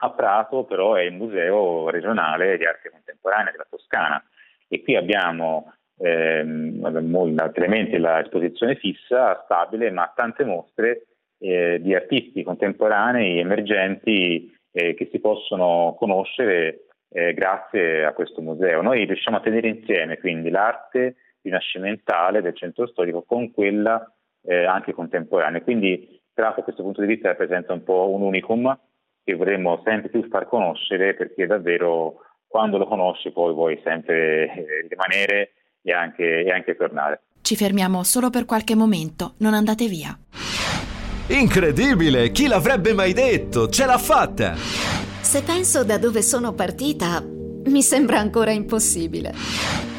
a 0.00 0.10
Prato, 0.10 0.64
però 0.64 0.94
è 0.94 1.02
il 1.02 1.14
museo 1.14 1.88
regionale 1.90 2.56
di 2.56 2.64
arte 2.64 2.90
contemporanea 2.90 3.52
della 3.52 3.66
Toscana. 3.68 4.22
E 4.68 4.82
qui 4.82 4.96
abbiamo 4.96 5.72
ehm, 5.98 7.52
chiaramente 7.52 7.98
l'esposizione 7.98 8.76
fissa, 8.76 9.42
stabile, 9.44 9.90
ma 9.90 10.12
tante 10.14 10.44
mostre 10.44 11.06
eh, 11.38 11.78
di 11.80 11.94
artisti 11.94 12.42
contemporanei 12.42 13.38
emergenti 13.38 14.52
eh, 14.72 14.94
che 14.94 15.08
si 15.10 15.20
possono 15.20 15.94
conoscere 15.98 16.87
eh, 17.10 17.34
grazie 17.34 18.04
a 18.04 18.12
questo 18.12 18.40
museo. 18.40 18.82
Noi 18.82 19.04
riusciamo 19.04 19.36
a 19.36 19.40
tenere 19.40 19.68
insieme 19.68 20.18
quindi 20.18 20.50
l'arte 20.50 21.16
rinascimentale 21.42 22.42
del 22.42 22.56
centro 22.56 22.86
storico 22.86 23.22
con 23.22 23.52
quella 23.52 24.12
eh, 24.42 24.64
anche 24.64 24.92
contemporanea. 24.92 25.62
Quindi 25.62 26.18
Prato 26.38 26.58
da 26.58 26.62
questo 26.62 26.84
punto 26.84 27.00
di 27.00 27.08
vista 27.08 27.26
rappresenta 27.26 27.72
un 27.72 27.82
po' 27.82 28.10
un 28.10 28.22
unicum 28.22 28.78
che 29.24 29.34
vorremmo 29.34 29.82
sempre 29.84 30.08
più 30.08 30.24
far 30.28 30.46
conoscere 30.46 31.14
perché 31.14 31.46
davvero 31.46 32.20
quando 32.46 32.78
lo 32.78 32.86
conosci 32.86 33.32
poi 33.32 33.52
vuoi 33.52 33.80
sempre 33.82 34.44
eh, 34.44 34.86
rimanere 34.88 35.54
e 35.82 35.92
anche, 35.92 36.44
e 36.44 36.50
anche 36.52 36.76
tornare. 36.76 37.22
Ci 37.42 37.56
fermiamo 37.56 38.04
solo 38.04 38.30
per 38.30 38.44
qualche 38.44 38.76
momento, 38.76 39.34
non 39.38 39.52
andate 39.52 39.88
via. 39.88 40.16
Incredibile! 41.26 42.30
Chi 42.30 42.46
l'avrebbe 42.46 42.92
mai 42.92 43.12
detto? 43.12 43.68
Ce 43.68 43.84
l'ha 43.84 43.98
fatta! 43.98 44.87
Se 45.28 45.42
penso 45.42 45.84
da 45.84 45.98
dove 45.98 46.22
sono 46.22 46.54
partita, 46.54 47.22
mi 47.66 47.82
sembra 47.82 48.18
ancora 48.18 48.50
impossibile. 48.50 49.34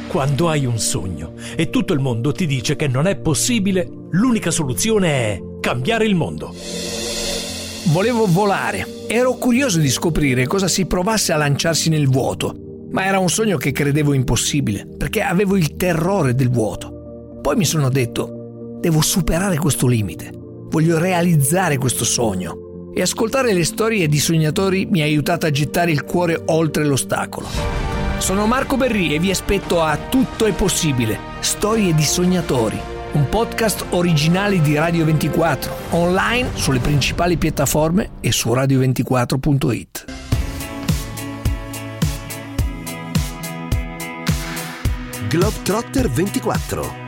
Quando 0.08 0.50
hai 0.50 0.66
un 0.66 0.80
sogno 0.80 1.34
e 1.56 1.70
tutto 1.70 1.94
il 1.94 2.00
mondo 2.00 2.32
ti 2.32 2.48
dice 2.48 2.76
che 2.76 2.88
non 2.88 3.06
è 3.06 3.16
possibile, 3.16 3.88
l'unica 4.10 4.50
soluzione 4.50 5.08
è 5.12 5.40
cambiare 5.60 6.08
il 6.08 6.16
mondo. 6.16 6.52
Volevo 7.90 8.26
volare. 8.26 9.06
Ero 9.08 9.36
curioso 9.36 9.78
di 9.78 9.92
scoprire 9.92 10.48
cosa 10.48 10.68
si 10.68 10.88
provasse 10.88 11.32
a 11.32 11.38
lanciarsi 11.38 11.90
nel 11.90 12.08
vuoto, 12.08 12.88
ma 12.90 13.06
era 13.06 13.20
un 13.20 13.30
sogno 13.30 13.58
che 13.58 13.72
credevo 13.72 14.14
impossibile, 14.14 14.88
perché 14.98 15.22
avevo 15.22 15.58
il 15.58 15.76
terrore 15.76 16.34
del 16.34 16.50
vuoto. 16.50 17.38
Poi 17.40 17.56
mi 17.56 17.66
sono 17.66 17.90
detto, 17.90 18.78
devo 18.80 19.02
superare 19.02 19.60
questo 19.60 19.86
limite, 19.86 20.32
voglio 20.34 20.98
realizzare 20.98 21.78
questo 21.78 22.04
sogno. 22.04 22.64
E 22.94 23.02
ascoltare 23.02 23.54
le 23.54 23.64
storie 23.64 24.08
di 24.08 24.20
sognatori 24.20 24.86
mi 24.86 25.02
ha 25.02 25.06
aiutato 25.06 25.46
a 25.46 25.52
gettare 25.52 25.92
il 25.92 26.04
cuore 26.04 26.42
oltre 26.48 26.84
l'ostacolo. 26.84 27.48
Sono 28.18 28.46
Marco 28.46 28.76
Berri 28.76 29.16
e 29.16 29.20
vi 29.20 29.32
aspetto 29.32 29.82
a 29.82 29.98
Tutto 29.98 30.46
è 30.46 30.54
possibile, 30.54 31.18
storie 31.40 31.94
di 31.94 32.04
sognatori, 32.04 32.80
un 33.14 33.30
podcast 33.30 33.86
originale 33.92 34.60
di 34.60 34.76
Radio 34.76 35.06
24, 35.06 35.74
online 35.92 36.50
sulle 36.56 36.80
principali 36.80 37.38
piattaforme 37.38 38.12
e 38.20 38.32
su 38.32 38.50
radio24.it. 38.50 40.06
Globetrotter 45.30 46.10
24 46.10 46.99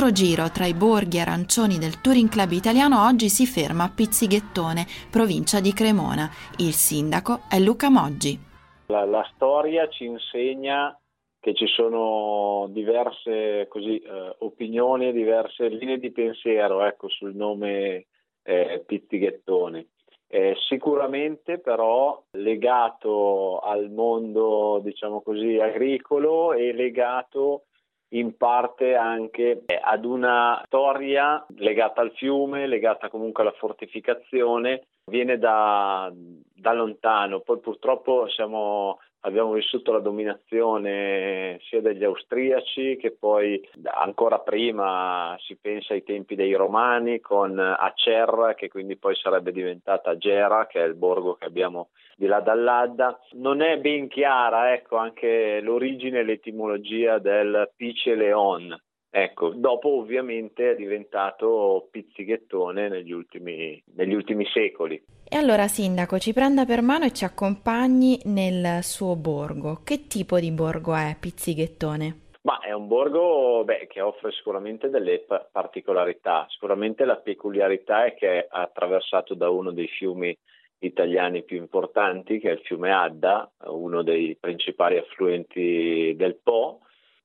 nostro 0.00 0.12
giro 0.12 0.50
tra 0.50 0.64
i 0.64 0.72
borghi 0.72 1.18
arancioni 1.18 1.76
del 1.76 2.00
Touring 2.00 2.30
Club 2.30 2.52
italiano 2.52 3.04
oggi 3.04 3.28
si 3.28 3.44
ferma 3.44 3.84
a 3.84 3.92
Pizzighettone, 3.94 4.86
provincia 5.10 5.60
di 5.60 5.74
Cremona. 5.74 6.30
Il 6.56 6.72
sindaco 6.72 7.40
è 7.50 7.58
Luca 7.58 7.90
Moggi. 7.90 8.38
La, 8.86 9.04
la 9.04 9.28
storia 9.34 9.86
ci 9.88 10.06
insegna 10.06 10.98
che 11.38 11.52
ci 11.52 11.66
sono 11.66 12.68
diverse 12.70 13.66
così, 13.68 13.98
eh, 13.98 14.36
opinioni, 14.38 15.12
diverse 15.12 15.68
linee 15.68 15.98
di 15.98 16.10
pensiero 16.12 16.82
ecco, 16.82 17.10
sul 17.10 17.34
nome 17.34 18.06
eh, 18.42 18.82
Pizzighettone. 18.86 19.88
Eh, 20.26 20.56
sicuramente 20.66 21.58
però 21.58 22.22
legato 22.30 23.58
al 23.58 23.90
mondo 23.90 24.80
diciamo 24.82 25.20
così 25.20 25.58
agricolo 25.58 26.54
e 26.54 26.72
legato 26.72 27.64
in 28.10 28.36
parte 28.36 28.94
anche 28.94 29.62
eh, 29.66 29.80
ad 29.82 30.04
una 30.04 30.62
storia 30.66 31.44
legata 31.56 32.00
al 32.00 32.12
fiume, 32.12 32.66
legata 32.66 33.08
comunque 33.08 33.42
alla 33.42 33.52
fortificazione, 33.52 34.86
viene 35.04 35.38
da, 35.38 36.10
da 36.12 36.72
lontano, 36.72 37.40
poi 37.40 37.58
purtroppo 37.58 38.28
siamo 38.28 38.98
abbiamo 39.20 39.52
vissuto 39.52 39.92
la 39.92 40.00
dominazione 40.00 41.58
sia 41.68 41.80
degli 41.80 42.04
austriaci 42.04 42.96
che 42.96 43.12
poi 43.12 43.60
ancora 43.84 44.38
prima 44.38 45.36
si 45.40 45.56
pensa 45.60 45.92
ai 45.92 46.02
tempi 46.02 46.34
dei 46.34 46.54
romani 46.54 47.20
con 47.20 47.58
Acerra 47.58 48.54
che 48.54 48.68
quindi 48.68 48.96
poi 48.96 49.14
sarebbe 49.16 49.52
diventata 49.52 50.16
Gera 50.16 50.66
che 50.66 50.82
è 50.82 50.86
il 50.86 50.94
borgo 50.94 51.34
che 51.34 51.44
abbiamo 51.44 51.90
di 52.16 52.26
là 52.26 52.40
dall'Adda. 52.40 53.18
Non 53.32 53.62
è 53.62 53.78
ben 53.78 54.08
chiara 54.08 54.72
ecco, 54.74 54.96
anche 54.96 55.60
l'origine 55.60 56.20
e 56.20 56.22
l'etimologia 56.22 57.18
del 57.18 57.70
Pice 57.74 58.14
Leon. 58.14 58.78
Ecco, 59.12 59.48
dopo 59.50 59.88
ovviamente 59.96 60.70
è 60.70 60.76
diventato 60.76 61.88
pizzighettone 61.90 62.88
negli 62.88 63.10
ultimi, 63.10 63.82
negli 63.96 64.14
ultimi 64.14 64.46
secoli. 64.46 65.02
E 65.32 65.36
allora, 65.36 65.68
Sindaco, 65.68 66.18
ci 66.18 66.32
prenda 66.32 66.64
per 66.64 66.82
mano 66.82 67.04
e 67.04 67.12
ci 67.12 67.24
accompagni 67.24 68.18
nel 68.24 68.82
suo 68.82 69.14
borgo. 69.14 69.82
Che 69.84 70.08
tipo 70.08 70.40
di 70.40 70.50
borgo 70.50 70.92
è 70.92 71.16
Pizzighettone? 71.20 72.30
Ma 72.42 72.58
è 72.58 72.72
un 72.72 72.88
borgo 72.88 73.62
beh, 73.62 73.86
che 73.86 74.00
offre 74.00 74.32
sicuramente 74.32 74.90
delle 74.90 75.24
particolarità. 75.52 76.46
Sicuramente 76.48 77.04
la 77.04 77.14
peculiarità 77.14 78.06
è 78.06 78.14
che 78.14 78.38
è 78.40 78.46
attraversato 78.50 79.34
da 79.34 79.48
uno 79.50 79.70
dei 79.70 79.86
fiumi 79.86 80.36
italiani 80.80 81.44
più 81.44 81.58
importanti, 81.58 82.40
che 82.40 82.48
è 82.48 82.54
il 82.54 82.62
fiume 82.64 82.92
Adda, 82.92 83.52
uno 83.66 84.02
dei 84.02 84.34
principali 84.34 84.98
affluenti 84.98 86.12
del 86.16 86.40
Po. 86.42 86.80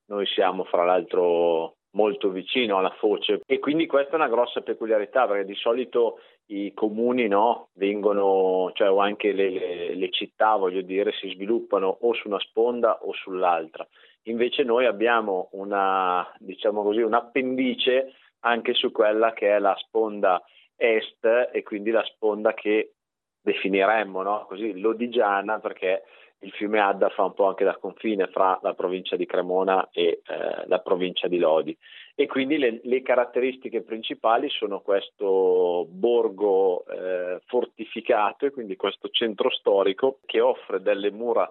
Noi 0.09 0.27
siamo 0.27 0.63
fra 0.65 0.85
l'altro 0.85 1.77
molto 1.95 2.29
vicino 2.29 2.77
alla 2.77 2.93
foce 2.99 3.39
e 3.45 3.59
quindi 3.59 3.87
questa 3.87 4.11
è 4.11 4.15
una 4.15 4.27
grossa 4.27 4.61
peculiarità 4.61 5.25
perché 5.27 5.45
di 5.45 5.55
solito 5.55 6.19
i 6.47 6.73
comuni 6.73 7.27
no, 7.27 7.69
vengono, 7.73 8.71
cioè 8.73 8.89
o 8.91 8.99
anche 8.99 9.31
le, 9.31 9.49
le, 9.49 9.95
le, 9.95 10.11
città 10.11 10.55
voglio 10.55 10.81
dire, 10.81 11.11
si 11.13 11.29
sviluppano 11.29 11.97
o 12.01 12.13
su 12.13 12.27
una 12.27 12.39
sponda 12.39 12.99
o 13.01 13.13
sull'altra. 13.13 13.87
Invece 14.23 14.63
noi 14.63 14.85
abbiamo 14.85 15.49
una, 15.53 16.27
diciamo 16.39 16.83
così, 16.83 17.01
un 17.01 17.13
appendice 17.13 18.13
anche 18.41 18.73
su 18.73 18.91
quella 18.91 19.33
che 19.33 19.55
è 19.55 19.59
la 19.59 19.75
sponda 19.77 20.41
est 20.75 21.25
e 21.51 21.63
quindi 21.63 21.91
la 21.91 22.03
sponda 22.03 22.53
che 22.53 22.93
definiremmo 23.41 24.21
no? 24.21 24.45
così 24.47 24.79
lodigiana 24.79 25.59
perché 25.59 26.03
il 26.39 26.51
fiume 26.51 26.79
Adda 26.79 27.09
fa 27.09 27.23
un 27.23 27.33
po' 27.33 27.47
anche 27.47 27.63
da 27.63 27.77
confine 27.77 28.27
fra 28.27 28.59
la 28.61 28.73
provincia 28.73 29.15
di 29.15 29.25
Cremona 29.25 29.87
e 29.91 30.21
eh, 30.25 30.67
la 30.67 30.79
provincia 30.79 31.27
di 31.27 31.37
Lodi 31.37 31.75
e 32.15 32.27
quindi 32.27 32.57
le, 32.57 32.79
le 32.83 33.01
caratteristiche 33.01 33.81
principali 33.81 34.49
sono 34.49 34.79
questo 34.79 35.85
borgo 35.89 36.85
eh, 36.87 37.41
fortificato 37.45 38.45
e 38.45 38.51
quindi 38.51 38.77
questo 38.77 39.09
centro 39.09 39.49
storico 39.49 40.19
che 40.25 40.39
offre 40.39 40.81
delle 40.81 41.11
mura 41.11 41.49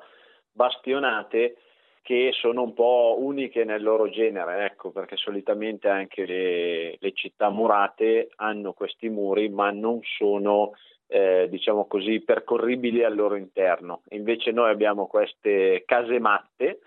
bastionate 0.50 1.56
che 2.00 2.32
sono 2.32 2.62
un 2.62 2.74
po' 2.74 3.16
uniche 3.18 3.64
nel 3.64 3.82
loro 3.82 4.10
genere, 4.10 4.66
ecco, 4.66 4.90
perché 4.90 5.16
solitamente 5.16 5.88
anche 5.88 6.26
le, 6.26 6.96
le 6.98 7.12
città 7.12 7.48
murate 7.48 8.28
hanno 8.36 8.74
questi 8.74 9.08
muri, 9.08 9.48
ma 9.48 9.70
non 9.70 10.00
sono 10.18 10.72
eh, 11.06 11.46
diciamo 11.48 11.86
così, 11.86 12.20
percorribili 12.20 13.02
al 13.02 13.14
loro 13.14 13.36
interno. 13.36 14.02
Invece 14.10 14.50
noi 14.50 14.70
abbiamo 14.70 15.06
queste 15.06 15.84
casematte 15.86 16.80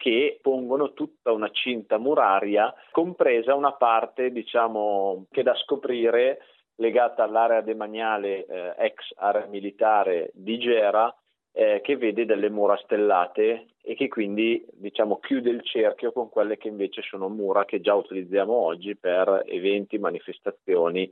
che 0.00 0.38
pongono 0.40 0.94
tutta 0.94 1.30
una 1.30 1.50
cinta 1.50 1.98
muraria, 1.98 2.74
compresa 2.90 3.54
una 3.54 3.72
parte, 3.72 4.32
diciamo, 4.32 5.26
che 5.30 5.42
da 5.42 5.54
scoprire 5.56 6.38
legata 6.76 7.22
all'area 7.22 7.60
demaniale 7.60 8.46
eh, 8.46 8.74
ex 8.78 9.12
area 9.16 9.44
militare 9.44 10.30
di 10.32 10.58
Gera, 10.58 11.14
eh, 11.52 11.82
che 11.82 11.98
vede 11.98 12.24
delle 12.24 12.48
mura 12.48 12.78
stellate 12.78 13.66
e 13.82 13.94
che 13.94 14.08
quindi 14.08 14.64
diciamo, 14.72 15.18
chiude 15.18 15.50
il 15.50 15.62
cerchio 15.62 16.12
con 16.12 16.30
quelle 16.30 16.56
che 16.56 16.68
invece 16.68 17.02
sono 17.02 17.28
mura 17.28 17.66
che 17.66 17.82
già 17.82 17.92
utilizziamo 17.94 18.54
oggi 18.54 18.96
per 18.96 19.42
eventi, 19.44 19.98
manifestazioni. 19.98 21.10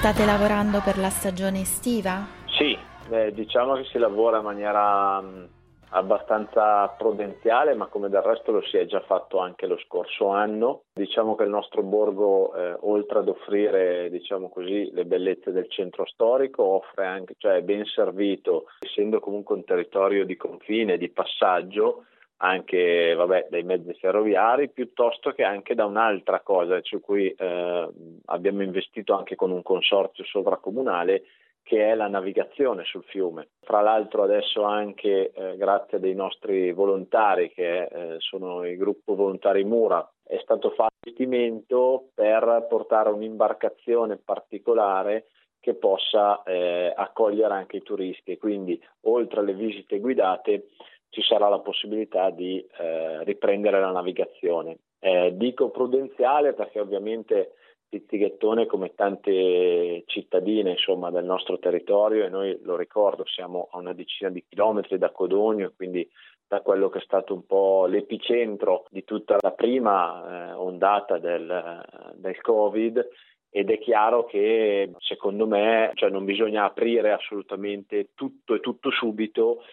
State 0.00 0.24
lavorando 0.24 0.80
per 0.82 0.96
la 0.96 1.10
stagione 1.10 1.60
estiva? 1.60 2.24
Sì, 2.56 2.74
eh, 3.10 3.32
diciamo 3.34 3.74
che 3.74 3.84
si 3.84 3.98
lavora 3.98 4.38
in 4.38 4.44
maniera 4.44 5.20
mh, 5.20 5.48
abbastanza 5.90 6.88
prudenziale, 6.96 7.74
ma 7.74 7.84
come 7.84 8.08
del 8.08 8.22
resto 8.22 8.50
lo 8.50 8.62
si 8.62 8.78
è 8.78 8.86
già 8.86 9.00
fatto 9.00 9.40
anche 9.40 9.66
lo 9.66 9.76
scorso 9.76 10.28
anno. 10.28 10.84
Diciamo 10.94 11.34
che 11.34 11.42
il 11.42 11.50
nostro 11.50 11.82
borgo, 11.82 12.54
eh, 12.54 12.78
oltre 12.80 13.18
ad 13.18 13.28
offrire 13.28 14.08
diciamo 14.08 14.48
così, 14.48 14.90
le 14.90 15.04
bellezze 15.04 15.52
del 15.52 15.70
centro 15.70 16.06
storico, 16.06 16.62
offre 16.62 17.04
anche, 17.04 17.34
cioè 17.36 17.56
è 17.56 17.62
ben 17.62 17.84
servito, 17.84 18.68
essendo 18.78 19.20
comunque 19.20 19.54
un 19.54 19.64
territorio 19.64 20.24
di 20.24 20.36
confine, 20.38 20.96
di 20.96 21.10
passaggio, 21.10 22.06
anche 22.42 23.14
vabbè, 23.14 23.48
dai 23.50 23.62
mezzi 23.62 23.92
ferroviari, 23.94 24.70
piuttosto 24.70 25.32
che 25.32 25.42
anche 25.42 25.74
da 25.74 25.84
un'altra 25.84 26.40
cosa 26.40 26.78
su 26.82 27.00
cui 27.00 27.28
eh, 27.30 27.88
abbiamo 28.26 28.62
investito 28.62 29.14
anche 29.14 29.36
con 29.36 29.50
un 29.50 29.62
consorzio 29.62 30.24
sovracomunale 30.24 31.24
che 31.62 31.90
è 31.90 31.94
la 31.94 32.08
navigazione 32.08 32.84
sul 32.84 33.04
fiume. 33.04 33.48
Fra 33.60 33.80
l'altro 33.80 34.22
adesso 34.22 34.62
anche 34.62 35.30
eh, 35.30 35.56
grazie 35.56 35.98
a 35.98 36.00
dei 36.00 36.14
nostri 36.14 36.72
volontari 36.72 37.50
che 37.52 37.82
eh, 37.82 38.16
sono 38.18 38.66
il 38.66 38.76
gruppo 38.76 39.14
volontari 39.14 39.62
Mura 39.64 40.08
è 40.24 40.38
stato 40.42 40.70
fatto 40.70 40.90
investimento 41.02 42.10
per 42.14 42.66
portare 42.68 43.10
un'imbarcazione 43.10 44.16
particolare 44.16 45.26
che 45.60 45.74
possa 45.74 46.42
eh, 46.42 46.92
accogliere 46.94 47.52
anche 47.52 47.78
i 47.78 47.82
turisti 47.82 48.38
quindi 48.38 48.80
oltre 49.02 49.40
alle 49.40 49.54
visite 49.54 49.98
guidate 49.98 50.68
ci 51.10 51.22
sarà 51.22 51.48
la 51.48 51.58
possibilità 51.58 52.30
di 52.30 52.58
eh, 52.58 53.24
riprendere 53.24 53.80
la 53.80 53.90
navigazione. 53.90 54.78
Eh, 54.98 55.32
dico 55.34 55.70
prudenziale 55.70 56.52
perché 56.52 56.80
ovviamente 56.80 57.54
Pizzighettone, 57.90 58.66
come 58.66 58.94
tante 58.94 60.04
cittadine 60.06 60.70
insomma, 60.70 61.10
del 61.10 61.24
nostro 61.24 61.58
territorio, 61.58 62.24
e 62.24 62.28
noi 62.28 62.56
lo 62.62 62.76
ricordo, 62.76 63.26
siamo 63.26 63.68
a 63.72 63.78
una 63.78 63.92
decina 63.92 64.30
di 64.30 64.44
chilometri 64.48 64.96
da 64.96 65.10
Codogno, 65.10 65.72
quindi 65.74 66.08
da 66.46 66.60
quello 66.60 66.88
che 66.88 66.98
è 66.98 67.02
stato 67.02 67.34
un 67.34 67.44
po' 67.46 67.86
l'epicentro 67.86 68.84
di 68.90 69.02
tutta 69.02 69.38
la 69.40 69.50
prima 69.50 70.50
eh, 70.50 70.52
ondata 70.52 71.18
del, 71.18 71.84
del 72.14 72.40
Covid, 72.40 73.08
ed 73.50 73.70
è 73.70 73.78
chiaro 73.80 74.24
che 74.24 74.92
secondo 74.98 75.48
me 75.48 75.90
cioè, 75.94 76.10
non 76.10 76.24
bisogna 76.24 76.64
aprire 76.64 77.10
assolutamente 77.10 78.10
tutto 78.14 78.54
e 78.54 78.60
tutto 78.60 78.92
subito 78.92 79.64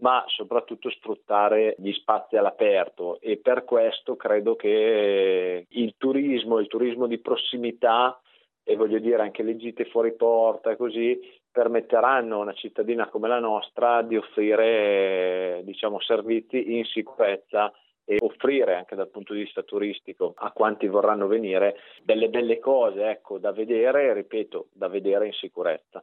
ma 0.00 0.24
soprattutto 0.26 0.90
sfruttare 0.90 1.74
gli 1.78 1.92
spazi 1.92 2.36
all'aperto 2.36 3.20
e 3.20 3.38
per 3.38 3.64
questo 3.64 4.16
credo 4.16 4.56
che 4.56 5.66
il 5.68 5.94
turismo, 5.96 6.58
il 6.58 6.66
turismo 6.66 7.06
di 7.06 7.18
prossimità 7.18 8.20
e 8.62 8.76
voglio 8.76 8.98
dire 8.98 9.22
anche 9.22 9.42
le 9.42 9.56
gite 9.56 9.86
fuori 9.86 10.14
porta 10.14 10.76
così 10.76 11.18
permetteranno 11.50 12.36
a 12.36 12.42
una 12.42 12.52
cittadina 12.52 13.08
come 13.08 13.26
la 13.26 13.40
nostra 13.40 14.02
di 14.02 14.16
offrire 14.16 15.62
diciamo, 15.64 16.00
servizi 16.00 16.76
in 16.76 16.84
sicurezza 16.84 17.72
e 18.04 18.16
offrire 18.20 18.74
anche 18.74 18.94
dal 18.94 19.08
punto 19.08 19.34
di 19.34 19.40
vista 19.40 19.62
turistico 19.62 20.32
a 20.36 20.50
quanti 20.52 20.86
vorranno 20.86 21.26
venire 21.26 21.76
delle 22.02 22.28
belle 22.28 22.58
cose 22.58 23.10
ecco, 23.10 23.38
da 23.38 23.52
vedere, 23.52 24.14
ripeto, 24.14 24.68
da 24.72 24.88
vedere 24.88 25.26
in 25.26 25.32
sicurezza. 25.32 26.02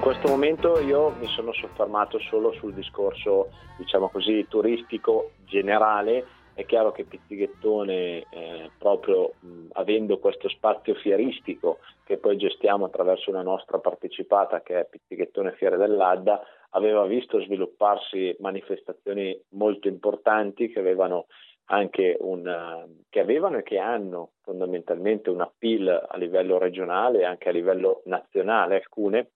In 0.00 0.06
questo 0.06 0.28
momento 0.28 0.80
io 0.80 1.10
mi 1.20 1.26
sono 1.26 1.52
soffermato 1.52 2.18
solo 2.20 2.52
sul 2.52 2.72
discorso, 2.72 3.50
diciamo 3.76 4.08
così, 4.08 4.46
turistico 4.48 5.32
generale. 5.44 6.24
È 6.54 6.64
chiaro 6.64 6.90
che 6.90 7.04
Pizzighettone, 7.04 8.24
eh, 8.30 8.70
proprio 8.78 9.34
mh, 9.40 9.66
avendo 9.72 10.18
questo 10.18 10.48
spazio 10.48 10.94
fieristico 10.94 11.80
che 12.04 12.16
poi 12.16 12.38
gestiamo 12.38 12.86
attraverso 12.86 13.28
una 13.28 13.42
nostra 13.42 13.78
partecipata 13.78 14.62
che 14.62 14.80
è 14.80 14.88
Pizzighettone 14.88 15.52
Fiere 15.52 15.76
dell'Adda, 15.76 16.40
aveva 16.70 17.04
visto 17.04 17.38
svilupparsi 17.38 18.34
manifestazioni 18.38 19.38
molto 19.50 19.86
importanti 19.86 20.70
che 20.70 20.78
avevano 20.78 21.26
anche 21.66 22.16
un, 22.20 22.88
che 23.10 23.20
avevano 23.20 23.58
e 23.58 23.62
che 23.62 23.78
hanno 23.78 24.30
fondamentalmente 24.40 25.28
un 25.28 25.42
appeal 25.42 26.06
a 26.08 26.16
livello 26.16 26.56
regionale 26.56 27.20
e 27.20 27.24
anche 27.24 27.50
a 27.50 27.52
livello 27.52 28.00
nazionale 28.06 28.76
alcune 28.76 29.32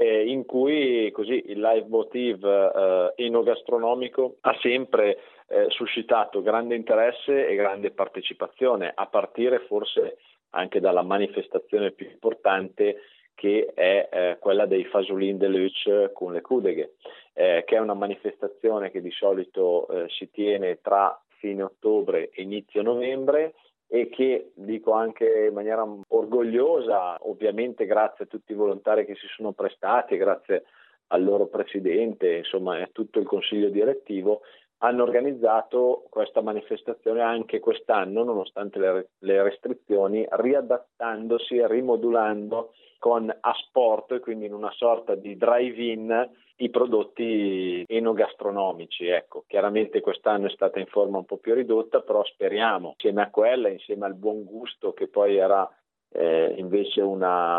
eh, 0.00 0.28
in 0.28 0.44
cui 0.44 1.10
così 1.10 1.42
il 1.46 1.60
live 1.60 1.88
motive 1.88 2.72
eh, 2.72 3.24
enogastronomico 3.24 4.36
ha 4.42 4.56
sempre 4.60 5.18
eh, 5.48 5.66
suscitato 5.70 6.40
grande 6.40 6.76
interesse 6.76 7.48
e 7.48 7.54
grande 7.56 7.90
partecipazione, 7.90 8.92
a 8.94 9.06
partire 9.06 9.58
forse 9.66 10.18
anche 10.50 10.78
dalla 10.78 11.02
manifestazione 11.02 11.90
più 11.90 12.06
importante 12.08 13.00
che 13.34 13.72
è 13.74 14.08
eh, 14.10 14.36
quella 14.38 14.66
dei 14.66 14.84
Fasulin 14.84 15.36
de 15.36 15.48
Luce 15.48 16.12
con 16.12 16.32
le 16.32 16.42
Cudeghe, 16.42 16.94
eh, 17.34 17.64
che 17.66 17.76
è 17.76 17.80
una 17.80 17.94
manifestazione 17.94 18.90
che 18.92 19.00
di 19.00 19.10
solito 19.10 19.88
eh, 19.88 20.08
si 20.08 20.30
tiene 20.30 20.80
tra 20.80 21.20
fine 21.38 21.62
ottobre 21.62 22.30
e 22.30 22.42
inizio 22.42 22.82
novembre 22.82 23.54
e 23.88 24.10
che 24.10 24.52
dico 24.54 24.92
anche 24.92 25.46
in 25.48 25.54
maniera 25.54 25.84
orgogliosa, 26.08 27.16
ovviamente 27.22 27.86
grazie 27.86 28.26
a 28.26 28.28
tutti 28.28 28.52
i 28.52 28.56
volontari 28.56 29.06
che 29.06 29.14
si 29.14 29.26
sono 29.34 29.52
prestati, 29.52 30.16
grazie 30.18 30.64
al 31.08 31.24
loro 31.24 31.46
presidente, 31.46 32.36
insomma 32.36 32.82
a 32.82 32.88
tutto 32.92 33.18
il 33.18 33.26
consiglio 33.26 33.70
direttivo, 33.70 34.42
hanno 34.80 35.02
organizzato 35.02 36.04
questa 36.10 36.42
manifestazione 36.42 37.22
anche 37.22 37.58
quest'anno, 37.60 38.22
nonostante 38.22 38.78
le, 38.78 39.08
le 39.20 39.42
restrizioni, 39.42 40.26
riadattandosi 40.28 41.56
e 41.56 41.66
rimodulando 41.66 42.74
con 42.98 43.34
asporto, 43.40 44.20
quindi 44.20 44.46
in 44.46 44.52
una 44.52 44.70
sorta 44.72 45.14
di 45.14 45.36
drive-in, 45.36 46.30
i 46.58 46.70
prodotti 46.70 47.84
enogastronomici. 47.86 49.06
Ecco, 49.06 49.44
chiaramente 49.46 50.00
quest'anno 50.00 50.46
è 50.46 50.50
stata 50.50 50.78
in 50.78 50.86
forma 50.86 51.18
un 51.18 51.24
po' 51.24 51.38
più 51.38 51.54
ridotta, 51.54 52.00
però 52.00 52.24
speriamo, 52.24 52.90
insieme 52.90 53.22
a 53.22 53.30
quella, 53.30 53.68
insieme 53.68 54.06
al 54.06 54.14
buon 54.14 54.44
gusto 54.44 54.92
che 54.92 55.08
poi 55.08 55.36
era 55.36 55.68
eh, 56.10 56.54
invece 56.56 57.02
una, 57.02 57.58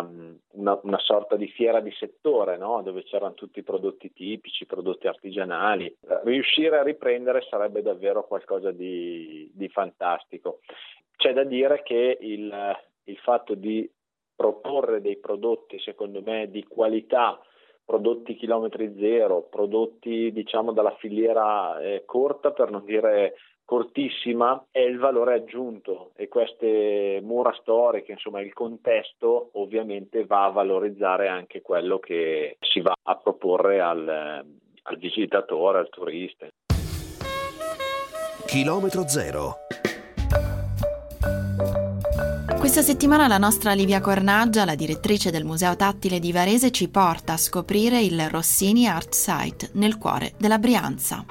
una, 0.54 0.80
una, 0.82 0.98
sorta 0.98 1.36
di 1.36 1.48
fiera 1.50 1.82
di 1.82 1.92
settore 1.92 2.58
no? 2.58 2.82
dove 2.82 3.04
c'erano 3.04 3.36
tutti 3.36 3.60
i 3.60 3.64
prodotti 3.64 4.12
tipici, 4.12 4.66
prodotti 4.66 5.08
artigianali. 5.08 5.96
Riuscire 6.24 6.78
a 6.78 6.84
riprendere 6.84 7.46
sarebbe 7.50 7.82
davvero 7.82 8.26
qualcosa 8.26 8.72
di, 8.72 9.50
di 9.54 9.70
fantastico. 9.70 10.60
C'è 11.16 11.34
da 11.34 11.44
dire 11.44 11.84
che 11.84 12.18
il, 12.20 12.78
il 13.04 13.18
fatto 13.18 13.54
di 13.54 13.90
proporre 14.36 15.02
dei 15.02 15.18
prodotti, 15.18 15.80
secondo 15.80 16.22
me, 16.22 16.50
di 16.50 16.64
qualità, 16.64 17.40
prodotti 17.90 18.36
chilometri 18.36 18.94
zero, 19.00 19.48
prodotti 19.50 20.32
diciamo 20.32 20.74
dalla 20.74 20.96
filiera 21.00 21.80
eh, 21.82 22.04
corta, 22.06 22.52
per 22.52 22.70
non 22.70 22.86
dire 22.86 23.34
cortissima 23.66 24.64
è 24.70 24.80
il 24.80 25.00
valore 25.00 25.34
aggiunto 25.34 26.12
e 26.16 26.28
queste 26.28 27.20
mura 27.24 27.52
storiche, 27.60 28.12
insomma 28.12 28.42
il 28.42 28.54
contesto 28.54 29.50
ovviamente 29.54 30.24
va 30.26 30.46
a 30.46 30.52
valorizzare 30.52 31.30
anche 31.30 31.64
quello 31.64 31.98
che 31.98 32.58
si 32.60 32.80
va 32.80 32.94
a 33.02 33.16
proporre 33.16 33.80
al, 33.80 34.08
al 34.08 34.98
visitatore, 34.98 35.80
al 35.80 35.90
turista. 35.90 36.46
Chilometro 38.46 39.08
zero. 39.08 39.69
Questa 42.70 42.86
settimana 42.86 43.28
la 43.28 43.40
nostra 43.40 43.74
Livia 43.74 44.00
Cornaggia, 44.00 44.64
la 44.64 44.76
direttrice 44.76 45.32
del 45.32 45.44
Museo 45.44 45.76
Tattile 45.76 46.20
di 46.20 46.32
Varese, 46.32 46.70
ci 46.70 46.88
porta 46.88 47.34
a 47.34 47.38
scoprire 47.38 48.00
il 48.00 48.30
Rossini 48.30 48.88
Art 48.88 49.12
Site 49.16 49.72
nel 49.74 49.98
cuore 49.98 50.34
della 50.38 50.60
Brianza. 50.60 51.26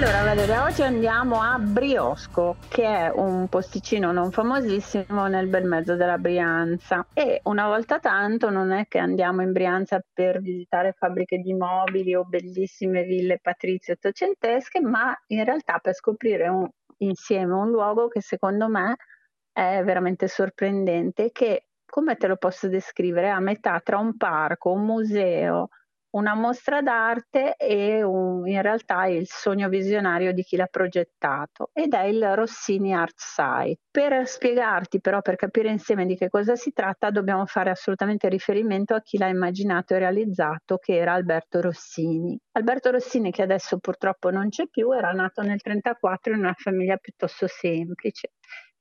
Allora 0.00 0.22
Valeria, 0.22 0.62
oggi 0.62 0.82
andiamo 0.82 1.42
a 1.42 1.58
Briosco, 1.58 2.58
che 2.68 2.84
è 2.84 3.10
un 3.12 3.48
posticino 3.48 4.12
non 4.12 4.30
famosissimo 4.30 5.26
nel 5.26 5.48
bel 5.48 5.64
mezzo 5.64 5.96
della 5.96 6.18
Brianza. 6.18 7.04
E 7.12 7.40
una 7.46 7.66
volta 7.66 7.98
tanto 7.98 8.48
non 8.48 8.70
è 8.70 8.86
che 8.86 8.98
andiamo 8.98 9.42
in 9.42 9.50
Brianza 9.50 10.00
per 10.12 10.40
visitare 10.40 10.94
fabbriche 10.96 11.38
di 11.38 11.52
mobili 11.52 12.14
o 12.14 12.24
bellissime 12.24 13.02
ville 13.02 13.40
patrizie 13.42 13.94
ottocentesche, 13.94 14.80
ma 14.80 15.12
in 15.26 15.42
realtà 15.42 15.80
per 15.80 15.94
scoprire 15.94 16.46
un, 16.46 16.68
insieme 16.98 17.54
un 17.54 17.68
luogo 17.68 18.06
che 18.06 18.20
secondo 18.20 18.68
me 18.68 18.94
è 19.50 19.82
veramente 19.82 20.28
sorprendente, 20.28 21.32
che 21.32 21.70
come 21.84 22.14
te 22.14 22.28
lo 22.28 22.36
posso 22.36 22.68
descrivere, 22.68 23.30
a 23.30 23.40
metà 23.40 23.80
tra 23.80 23.98
un 23.98 24.16
parco, 24.16 24.70
un 24.70 24.84
museo, 24.84 25.70
una 26.18 26.34
mostra 26.34 26.82
d'arte 26.82 27.54
e 27.56 28.02
un, 28.02 28.46
in 28.46 28.60
realtà 28.60 29.04
è 29.04 29.10
il 29.10 29.26
sogno 29.28 29.68
visionario 29.68 30.32
di 30.32 30.42
chi 30.42 30.56
l'ha 30.56 30.66
progettato 30.66 31.70
ed 31.72 31.94
è 31.94 32.02
il 32.02 32.34
Rossini 32.34 32.94
Art 32.94 33.14
Site. 33.16 33.80
Per 33.90 34.26
spiegarti 34.26 35.00
però, 35.00 35.22
per 35.22 35.36
capire 35.36 35.70
insieme 35.70 36.06
di 36.06 36.16
che 36.16 36.28
cosa 36.28 36.56
si 36.56 36.72
tratta, 36.72 37.10
dobbiamo 37.10 37.46
fare 37.46 37.70
assolutamente 37.70 38.28
riferimento 38.28 38.94
a 38.94 39.00
chi 39.00 39.18
l'ha 39.18 39.28
immaginato 39.28 39.94
e 39.94 39.98
realizzato, 39.98 40.76
che 40.76 40.96
era 40.96 41.12
Alberto 41.12 41.60
Rossini. 41.60 42.38
Alberto 42.52 42.90
Rossini, 42.90 43.30
che 43.30 43.42
adesso 43.42 43.78
purtroppo 43.78 44.30
non 44.30 44.48
c'è 44.48 44.66
più, 44.68 44.92
era 44.92 45.12
nato 45.12 45.42
nel 45.42 45.60
1934 45.62 46.32
in 46.32 46.38
una 46.40 46.54
famiglia 46.56 46.96
piuttosto 46.96 47.46
semplice 47.46 48.32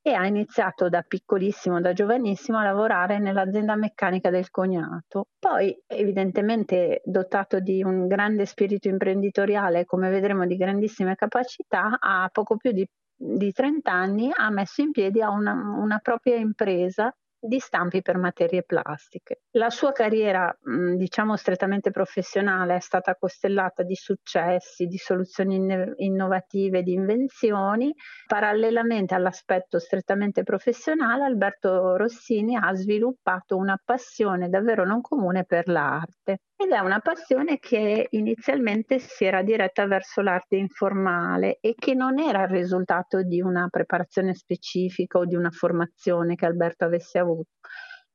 e 0.07 0.13
ha 0.13 0.25
iniziato 0.25 0.87
da 0.87 1.01
piccolissimo, 1.01 1.81
da 1.81 1.91
giovanissimo, 1.91 2.57
a 2.57 2.63
lavorare 2.63 3.19
nell'azienda 3.19 3.75
meccanica 3.75 4.29
del 4.29 4.49
cognato. 4.49 5.27
Poi, 5.37 5.77
evidentemente, 5.85 7.01
dotato 7.03 7.59
di 7.59 7.83
un 7.83 8.07
grande 8.07 8.45
spirito 8.45 8.87
imprenditoriale, 8.87 9.83
come 9.83 10.09
vedremo 10.09 10.45
di 10.45 10.55
grandissime 10.55 11.15
capacità, 11.15 11.97
a 11.99 12.29
poco 12.31 12.55
più 12.55 12.71
di, 12.71 12.87
di 13.13 13.51
30 13.51 13.91
anni 13.91 14.31
ha 14.33 14.49
messo 14.49 14.81
in 14.81 14.91
piedi 14.91 15.19
una, 15.19 15.51
una 15.77 15.99
propria 15.99 16.37
impresa 16.37 17.13
di 17.39 17.59
stampi 17.59 18.01
per 18.01 18.17
materie 18.17 18.63
plastiche. 18.63 19.41
La 19.51 19.69
sua 19.69 19.91
carriera, 19.91 20.55
diciamo 20.95 21.35
strettamente 21.35 21.91
professionale, 21.91 22.75
è 22.75 22.79
stata 22.79 23.15
costellata 23.15 23.83
di 23.83 23.95
successi, 23.95 24.85
di 24.85 24.97
soluzioni 24.97 25.55
innovative, 25.97 26.81
di 26.81 26.93
invenzioni. 26.93 27.93
Parallelamente 28.25 29.13
all'aspetto 29.15 29.79
strettamente 29.79 30.43
professionale, 30.43 31.25
Alberto 31.25 31.95
Rossini 31.95 32.55
ha 32.55 32.73
sviluppato 32.73 33.55
una 33.57 33.79
passione 33.83 34.49
davvero 34.49 34.85
non 34.85 35.01
comune 35.01 35.45
per 35.45 35.67
l'arte 35.67 36.41
ed 36.59 36.71
è 36.71 36.79
una 36.79 36.99
passione 36.99 37.59
che 37.59 38.07
inizialmente 38.09 38.97
si 38.97 39.25
era 39.25 39.43
diretta 39.43 39.85
verso 39.85 40.21
l'arte 40.21 40.55
informale 40.55 41.59
e 41.61 41.75
che 41.75 41.93
non 41.93 42.17
era 42.19 42.43
il 42.43 42.49
risultato 42.49 43.21
di 43.21 43.39
una 43.41 43.67
preparazione 43.69 44.33
specifica 44.33 45.19
o 45.19 45.25
di 45.25 45.35
una 45.35 45.51
formazione 45.51 46.33
che 46.33 46.47
Alberto 46.47 46.85
avesse 46.85 47.19
avuto. 47.19 47.51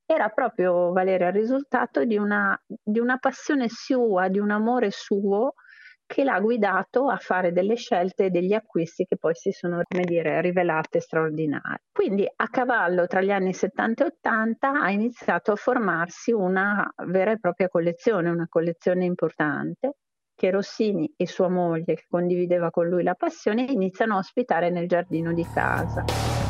Era 0.05 0.29
proprio, 0.29 0.91
Valeria, 0.91 1.29
il 1.29 1.35
risultato 1.35 2.05
di 2.05 2.17
una, 2.17 2.61
di 2.67 2.99
una 2.99 3.17
passione 3.19 3.69
sua, 3.69 4.27
di 4.27 4.41
un 4.41 4.51
amore 4.51 4.91
suo 4.91 5.55
che 6.07 6.25
l'ha 6.25 6.39
guidato 6.41 7.09
a 7.09 7.17
fare 7.17 7.53
delle 7.53 7.77
scelte 7.77 8.27
e 8.27 8.31
degli 8.31 8.53
acquisti 8.53 9.05
che 9.05 9.17
poi 9.17 9.35
si 9.35 9.51
sono, 9.51 9.83
come 9.89 10.05
dire, 10.05 10.41
rivelate 10.41 11.01
straordinari. 11.01 11.83
Quindi 11.91 12.31
a 12.35 12.49
cavallo 12.49 13.07
tra 13.07 13.21
gli 13.23 13.31
anni 13.31 13.53
70 13.53 14.05
e 14.05 14.07
80 14.09 14.71
ha 14.71 14.91
iniziato 14.91 15.53
a 15.53 15.57
formarsi 15.57 16.33
una 16.33 16.87
vera 17.07 17.33
e 17.33 17.39
propria 17.39 17.69
collezione, 17.69 18.29
una 18.29 18.47
collezione 18.49 19.05
importante 19.05 19.97
che 20.35 20.51
Rossini 20.51 21.13
e 21.17 21.27
sua 21.27 21.49
moglie, 21.49 21.95
che 21.95 22.07
condivideva 22.09 22.71
con 22.71 22.89
lui 22.89 23.03
la 23.03 23.15
passione, 23.15 23.63
iniziano 23.63 24.15
a 24.15 24.19
ospitare 24.19 24.71
nel 24.71 24.89
giardino 24.89 25.33
di 25.33 25.47
casa. 25.53 26.42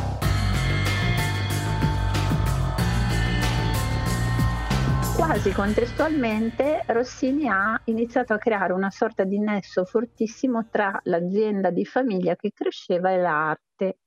Quasi 5.25 5.53
contestualmente 5.53 6.83
Rossini 6.89 7.49
ha 7.49 7.81
iniziato 7.85 8.33
a 8.33 8.39
creare 8.39 8.73
una 8.73 8.91
sorta 8.91 9.23
di 9.23 9.39
nesso 9.39 9.85
fortissimo 9.85 10.67
tra 10.69 10.99
l'azienda 11.05 11.71
di 11.71 11.85
famiglia 11.85 12.35
che 12.35 12.51
cresceva 12.53 13.13
e 13.13 13.19
l'arte 13.19 13.99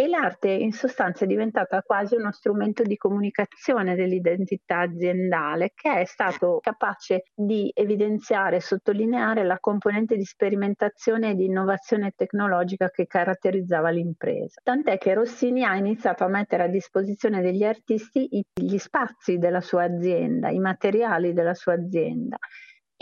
e 0.00 0.08
l'arte 0.08 0.48
in 0.48 0.72
sostanza 0.72 1.24
è 1.24 1.28
diventata 1.28 1.82
quasi 1.82 2.14
uno 2.14 2.32
strumento 2.32 2.82
di 2.82 2.96
comunicazione 2.96 3.94
dell'identità 3.94 4.78
aziendale 4.78 5.72
che 5.74 5.92
è 5.92 6.04
stato 6.06 6.58
capace 6.62 7.24
di 7.34 7.70
evidenziare 7.74 8.56
e 8.56 8.60
sottolineare 8.60 9.44
la 9.44 9.58
componente 9.58 10.16
di 10.16 10.24
sperimentazione 10.24 11.32
e 11.32 11.34
di 11.34 11.44
innovazione 11.44 12.14
tecnologica 12.16 12.88
che 12.88 13.06
caratterizzava 13.06 13.90
l'impresa. 13.90 14.62
Tant'è 14.64 14.96
che 14.96 15.12
Rossini 15.12 15.64
ha 15.64 15.76
iniziato 15.76 16.24
a 16.24 16.28
mettere 16.28 16.62
a 16.62 16.68
disposizione 16.68 17.42
degli 17.42 17.64
artisti 17.64 18.42
gli 18.54 18.78
spazi 18.78 19.36
della 19.36 19.60
sua 19.60 19.82
azienda, 19.82 20.48
i 20.48 20.60
materiali 20.60 21.34
della 21.34 21.52
sua 21.52 21.74
azienda 21.74 22.38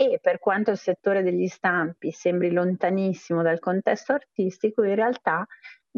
e 0.01 0.17
per 0.21 0.39
quanto 0.39 0.71
il 0.71 0.77
settore 0.77 1.23
degli 1.23 1.47
stampi 1.47 2.11
sembri 2.11 2.51
lontanissimo 2.51 3.41
dal 3.41 3.59
contesto 3.59 4.13
artistico, 4.13 4.83
in 4.83 4.95
realtà 4.95 5.45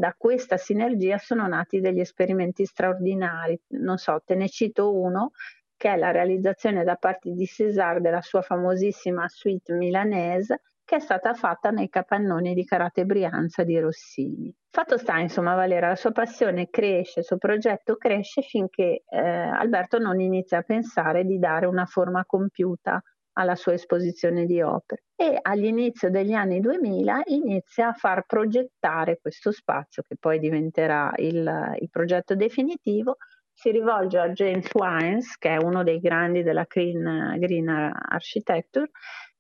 da 0.02 0.16
questa 0.18 0.58
sinergia 0.58 1.20
sono 1.20 1.46
nati 1.46 1.80
degli 1.80 2.00
esperimenti 2.00 2.66
straordinari. 2.66 3.62
Non 3.78 3.98
so, 3.98 4.20
te 4.26 4.34
ne 4.34 4.50
cito 4.50 5.00
uno 5.00 5.30
che 5.78 5.94
è 5.94 5.96
la 5.96 6.10
realizzazione 6.10 6.84
da 6.84 6.96
parte 6.96 7.30
di 7.34 7.46
César 7.46 8.02
della 8.02 8.22
sua 8.22 8.42
famosissima 8.42 9.28
suite 9.28 9.74
milanese 9.74 10.62
che 10.84 10.96
è 10.96 11.00
stata 11.00 11.36
fatta 11.36 11.70
nei 11.70 11.88
capannoni 11.88 12.56
di 12.56 12.66
Karate 12.66 13.06
Brianza 13.06 13.64
di 13.64 13.78
Rossini. 13.78 14.52
Fatto 14.72 14.98
sta, 14.98 15.20
insomma, 15.20 15.54
Valera, 15.54 15.90
la 15.90 15.96
sua 15.96 16.12
passione 16.12 16.72
cresce, 16.72 17.20
il 17.20 17.26
suo 17.26 17.38
progetto 17.38 17.96
cresce 17.96 18.42
finché 18.42 19.04
eh, 19.08 19.20
Alberto 19.20 20.00
non 20.00 20.20
inizia 20.20 20.58
a 20.58 20.64
pensare 20.64 21.26
di 21.26 21.38
dare 21.38 21.68
una 21.68 21.86
forma 21.86 22.26
compiuta 22.26 23.00
alla 23.34 23.56
sua 23.56 23.74
esposizione 23.74 24.46
di 24.46 24.62
opere. 24.62 25.04
E 25.16 25.38
all'inizio 25.42 26.10
degli 26.10 26.34
anni 26.34 26.60
2000 26.60 27.22
inizia 27.26 27.90
a 27.90 27.94
far 27.94 28.26
progettare 28.26 29.20
questo 29.22 29.52
spazio 29.52 30.04
che 30.08 30.16
poi 30.20 30.40
diventerà 30.40 31.12
il, 31.18 31.76
il 31.80 31.90
progetto 31.90 32.36
definitivo. 32.36 33.18
Si 33.54 33.72
rivolge 33.72 34.18
a 34.18 34.30
James 34.30 34.70
Wines, 34.74 35.38
che 35.38 35.56
è 35.56 35.64
uno 35.64 35.84
dei 35.84 36.00
grandi 36.00 36.42
della 36.42 36.66
Green, 36.68 37.36
Green 37.38 37.70
Architecture, 37.70 38.90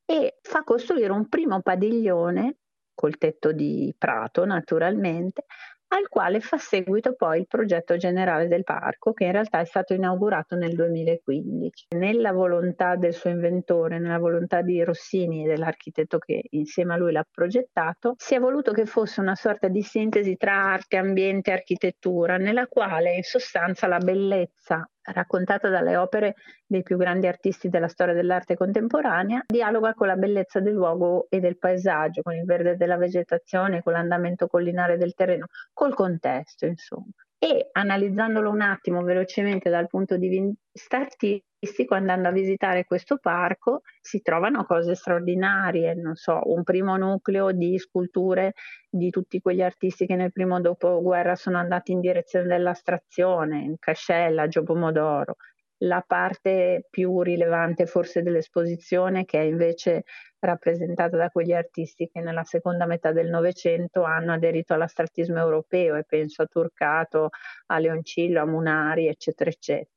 e 0.06 0.38
fa 0.41 0.63
costruire 0.63 1.12
un 1.12 1.27
primo 1.27 1.62
padiglione 1.62 2.58
col 2.93 3.17
tetto 3.17 3.51
di 3.51 3.93
prato, 3.97 4.45
naturalmente, 4.45 5.45
al 5.93 6.08
quale 6.08 6.39
fa 6.39 6.58
seguito 6.58 7.13
poi 7.15 7.39
il 7.39 7.47
progetto 7.47 7.97
generale 7.97 8.47
del 8.47 8.63
parco, 8.63 9.13
che 9.13 9.25
in 9.25 9.32
realtà 9.32 9.60
è 9.60 9.65
stato 9.65 9.93
inaugurato 9.93 10.56
nel 10.56 10.73
2015. 10.73 11.88
Nella 11.97 12.32
volontà 12.32 12.95
del 12.95 13.13
suo 13.13 13.30
inventore, 13.30 13.99
nella 13.99 14.17
volontà 14.17 14.62
di 14.62 14.82
Rossini 14.84 15.43
e 15.43 15.47
dell'architetto 15.47 16.17
che 16.17 16.43
insieme 16.51 16.93
a 16.93 16.97
lui 16.97 17.12
l'ha 17.12 17.27
progettato, 17.30 18.15
si 18.17 18.36
è 18.36 18.39
voluto 18.39 18.71
che 18.71 18.86
fosse 18.86 19.19
una 19.19 19.36
sorta 19.36 19.67
di 19.67 19.82
sintesi 19.82 20.38
tra 20.38 20.54
arte, 20.54 20.97
ambiente 20.97 21.49
e 21.49 21.54
architettura, 21.54 22.38
nella 22.38 22.67
quale 22.67 23.15
in 23.15 23.23
sostanza 23.23 23.88
la 23.88 23.99
bellezza 23.99 24.89
raccontata 25.04 25.70
dalle 25.70 25.98
opere 25.98 26.36
dei 26.66 26.84
più 26.84 26.98
grandi 26.98 27.28
artisti 27.28 27.70
della 27.70 27.88
storia 27.88 28.14
dell'arte 28.14 28.56
contemporanea, 28.56 29.44
dialoga 29.48 29.94
con 29.94 30.08
la 30.08 30.16
bellezza 30.16 30.60
del 30.60 30.74
luogo 30.74 31.28
e 31.30 31.40
del 31.40 31.58
paesaggio, 31.58 32.22
con 32.22 32.34
il 32.34 32.46
verde 32.46 32.78
della 32.78 32.98
vegetazione, 32.98 33.82
con 33.82 33.94
l'andamento 33.94 34.48
collinare 34.48 34.98
del 34.98 35.14
terreno, 35.14 35.48
col 35.74 35.94
contesto, 35.94 36.66
insomma. 36.66 37.12
E 37.43 37.69
analizzandolo 37.71 38.51
un 38.51 38.62
attimo 38.62 39.01
velocemente 39.01 39.71
dal 39.71 39.88
punto 39.88 40.15
di 40.15 40.27
vista 40.30 40.97
artistico, 40.97 41.95
andando 41.95 42.27
a 42.27 42.32
visitare 42.32 42.86
questo 42.86 43.17
parco, 43.17 43.82
si 43.99 44.21
trovano 44.21 44.63
cose 44.63 44.93
straordinarie, 44.93 45.95
non 45.95 46.13
so, 46.13 46.39
un 46.43 46.62
primo 46.62 46.97
nucleo 46.97 47.51
di 47.51 47.80
sculture 47.80 48.54
di 48.88 49.10
tutti 49.10 49.41
quegli 49.41 49.63
artisti 49.63 50.06
che 50.06 50.15
nel 50.15 50.32
primo 50.32 50.62
dopoguerra 50.62 51.34
sono 51.34 51.58
andati 51.58 51.93
in 51.93 51.99
direzione 51.99 52.45
dell'astrazione, 52.45 53.73
Cascella, 53.80 54.47
Gio 54.47 54.62
Pomodoro, 54.62 55.38
la 55.84 56.04
parte 56.06 56.86
più 56.89 57.22
rilevante 57.22 57.86
forse 57.86 58.22
dell'esposizione 58.22 59.26
che 59.26 59.39
è 59.39 59.44
invece 59.44 60.04
rappresentata 60.39 61.17
da 61.17 61.30
quegli 61.30 61.54
artisti 61.54 62.10
che 62.12 62.22
nella 62.22 62.44
seconda 62.44 62.86
metà 62.86 63.12
del 63.12 63.30
Novecento 63.30 64.04
hanno 64.04 64.34
aderito 64.34 64.74
all'astrattismo 64.74 65.38
europeo 65.39 65.96
e 65.96 66.04
penso 66.04 66.41
a 66.44 66.48
Turcato, 66.48 67.30
a 67.67 67.80
Leoncillo, 67.80 68.41
a 68.41 68.46
Munari, 68.46 69.08
eccetera, 69.08 69.50
eccetera. 69.50 69.89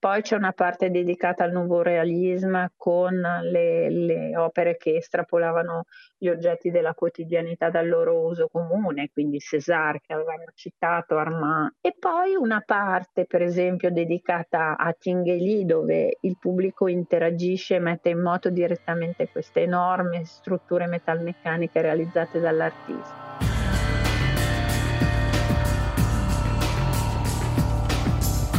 Poi 0.00 0.22
c'è 0.22 0.36
una 0.36 0.52
parte 0.52 0.90
dedicata 0.90 1.42
al 1.42 1.50
nuovo 1.50 1.82
realismo 1.82 2.68
con 2.76 3.20
le, 3.20 3.90
le, 3.90 4.36
opere 4.36 4.76
che 4.76 4.94
estrapolavano 4.94 5.86
gli 6.16 6.28
oggetti 6.28 6.70
della 6.70 6.94
quotidianità 6.94 7.68
dal 7.68 7.88
loro 7.88 8.24
uso 8.24 8.46
comune, 8.46 9.10
quindi 9.12 9.40
César 9.40 10.00
che 10.00 10.12
avevamo 10.12 10.44
citato, 10.54 11.16
Armand. 11.16 11.78
E 11.80 11.96
poi 11.98 12.36
una 12.36 12.62
parte, 12.64 13.24
per 13.26 13.42
esempio, 13.42 13.90
dedicata 13.90 14.76
a 14.76 14.92
Tinguely 14.92 15.64
dove 15.64 16.18
il 16.20 16.36
pubblico 16.38 16.86
interagisce 16.86 17.74
e 17.74 17.80
mette 17.80 18.10
in 18.10 18.20
moto 18.20 18.50
direttamente 18.50 19.28
queste 19.28 19.62
enormi 19.62 20.24
strutture 20.24 20.86
metalmeccaniche 20.86 21.80
realizzate 21.80 22.38
dall'artista. 22.38 23.17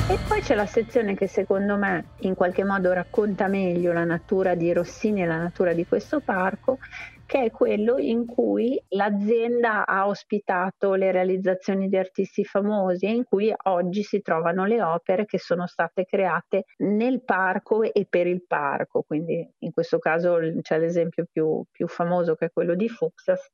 E 0.09 0.17
poi 0.27 0.41
c'è 0.41 0.55
la 0.55 0.65
sezione 0.65 1.13
che 1.13 1.27
secondo 1.27 1.77
me 1.77 2.13
in 2.21 2.33
qualche 2.33 2.63
modo 2.63 2.91
racconta 2.93 3.47
meglio 3.47 3.93
la 3.93 4.05
natura 4.05 4.55
di 4.55 4.73
Rossini 4.73 5.21
e 5.21 5.27
la 5.27 5.37
natura 5.37 5.73
di 5.73 5.85
questo 5.85 6.19
parco, 6.19 6.79
che 7.27 7.43
è 7.43 7.51
quello 7.51 7.99
in 7.99 8.25
cui 8.25 8.83
l'azienda 8.89 9.85
ha 9.85 10.07
ospitato 10.07 10.95
le 10.95 11.11
realizzazioni 11.11 11.89
di 11.89 11.95
artisti 11.95 12.43
famosi 12.43 13.05
e 13.05 13.11
in 13.11 13.23
cui 13.23 13.53
oggi 13.65 14.01
si 14.01 14.23
trovano 14.23 14.65
le 14.65 14.81
opere 14.81 15.25
che 15.25 15.37
sono 15.37 15.67
state 15.67 16.05
create 16.05 16.63
nel 16.77 17.23
parco 17.23 17.83
e 17.83 18.07
per 18.09 18.25
il 18.25 18.43
parco. 18.47 19.03
Quindi 19.03 19.47
in 19.59 19.71
questo 19.71 19.99
caso 19.99 20.39
c'è 20.61 20.79
l'esempio 20.79 21.27
più, 21.31 21.61
più 21.69 21.87
famoso 21.87 22.33
che 22.33 22.45
è 22.45 22.51
quello 22.51 22.73
di 22.73 22.89
Fuxas, 22.89 23.47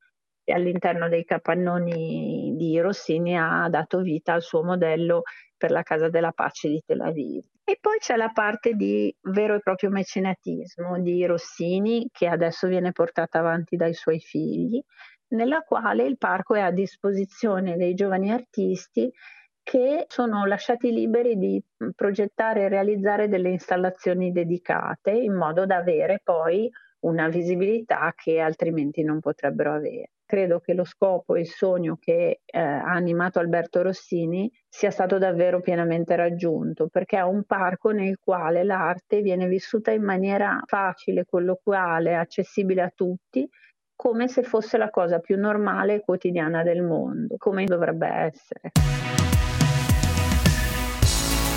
all'interno 0.52 1.10
dei 1.10 1.24
capannoni 1.26 2.54
di 2.56 2.80
Rossini 2.80 3.38
ha 3.38 3.68
dato 3.70 4.02
vita 4.02 4.34
al 4.34 4.42
suo 4.42 4.64
modello 4.64 5.24
per 5.58 5.72
la 5.72 5.84
Casa 5.84 6.10
della 6.10 6.32
Pace 6.32 6.70
di 6.70 6.82
Tel 6.86 7.02
Aviv. 7.02 7.44
E 7.64 7.78
poi 7.82 7.98
c'è 7.98 8.16
la 8.16 8.30
parte 8.32 8.74
di 8.74 9.14
vero 9.22 9.56
e 9.56 9.60
proprio 9.60 9.90
mecenatismo 9.90 11.00
di 11.00 11.26
Rossini, 11.26 12.08
che 12.12 12.28
adesso 12.28 12.68
viene 12.68 12.92
portata 12.92 13.40
avanti 13.40 13.76
dai 13.76 13.94
suoi 13.94 14.20
figli, 14.20 14.80
nella 15.30 15.62
quale 15.62 16.04
il 16.04 16.18
parco 16.18 16.54
è 16.54 16.62
a 16.62 16.72
disposizione 16.72 17.76
dei 17.76 17.96
giovani 17.96 18.32
artisti 18.32 19.12
che 19.64 20.06
sono 20.08 20.46
lasciati 20.46 20.92
liberi 20.92 21.38
di 21.38 21.60
progettare 21.96 22.62
e 22.62 22.70
realizzare 22.70 23.28
delle 23.28 23.50
installazioni 23.50 24.32
dedicate 24.32 25.10
in 25.10 25.34
modo 25.34 25.66
da 25.66 25.78
avere 25.78 26.22
poi 26.24 26.70
una 27.00 27.28
visibilità 27.30 28.14
che 28.16 28.40
altrimenti 28.40 29.02
non 29.02 29.20
potrebbero 29.20 29.74
avere. 29.74 30.12
Credo 30.28 30.60
che 30.60 30.74
lo 30.74 30.84
scopo 30.86 31.36
e 31.36 31.42
il 31.42 31.48
sogno 31.48 31.98
che 32.00 32.42
eh, 32.46 32.60
ha 32.60 32.92
animato 32.92 33.38
Alberto 33.38 33.84
Rossini 33.84 34.52
sia 34.68 34.90
stato 34.90 35.20
davvero 35.20 35.62
pienamente 35.62 36.16
raggiunto, 36.16 36.88
perché 36.88 37.18
è 37.18 37.22
un 37.22 37.44
parco 37.44 37.92
nel 37.92 38.18
quale 38.18 38.64
l'arte 38.64 39.22
viene 39.22 39.48
vissuta 39.48 39.92
in 39.92 40.04
maniera 40.04 40.60
facile, 40.66 41.26
colloquiale, 41.26 42.16
accessibile 42.16 42.82
a 42.82 42.92
tutti, 42.94 43.48
come 43.96 44.28
se 44.28 44.42
fosse 44.42 44.78
la 44.78 44.90
cosa 44.90 45.20
più 45.20 45.38
normale 45.38 45.96
e 45.96 46.02
quotidiana 46.02 46.64
del 46.64 46.82
mondo, 46.82 47.36
come 47.38 47.66
dovrebbe 47.66 48.08
essere. 48.08 49.15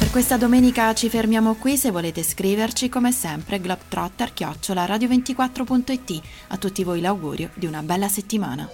Per 0.09 0.17
questa 0.17 0.39
domenica 0.39 0.95
ci 0.95 1.11
fermiamo 1.11 1.57
qui, 1.57 1.77
se 1.77 1.91
volete 1.91 2.23
scriverci 2.23 2.89
come 2.89 3.13
sempre 3.13 3.61
globetrotter-radio24.it. 3.61 6.21
A 6.49 6.57
tutti 6.57 6.83
voi 6.83 7.03
l'augurio 7.03 7.51
di 7.53 7.67
una 7.67 7.83
bella 7.83 8.09
settimana. 8.09 8.67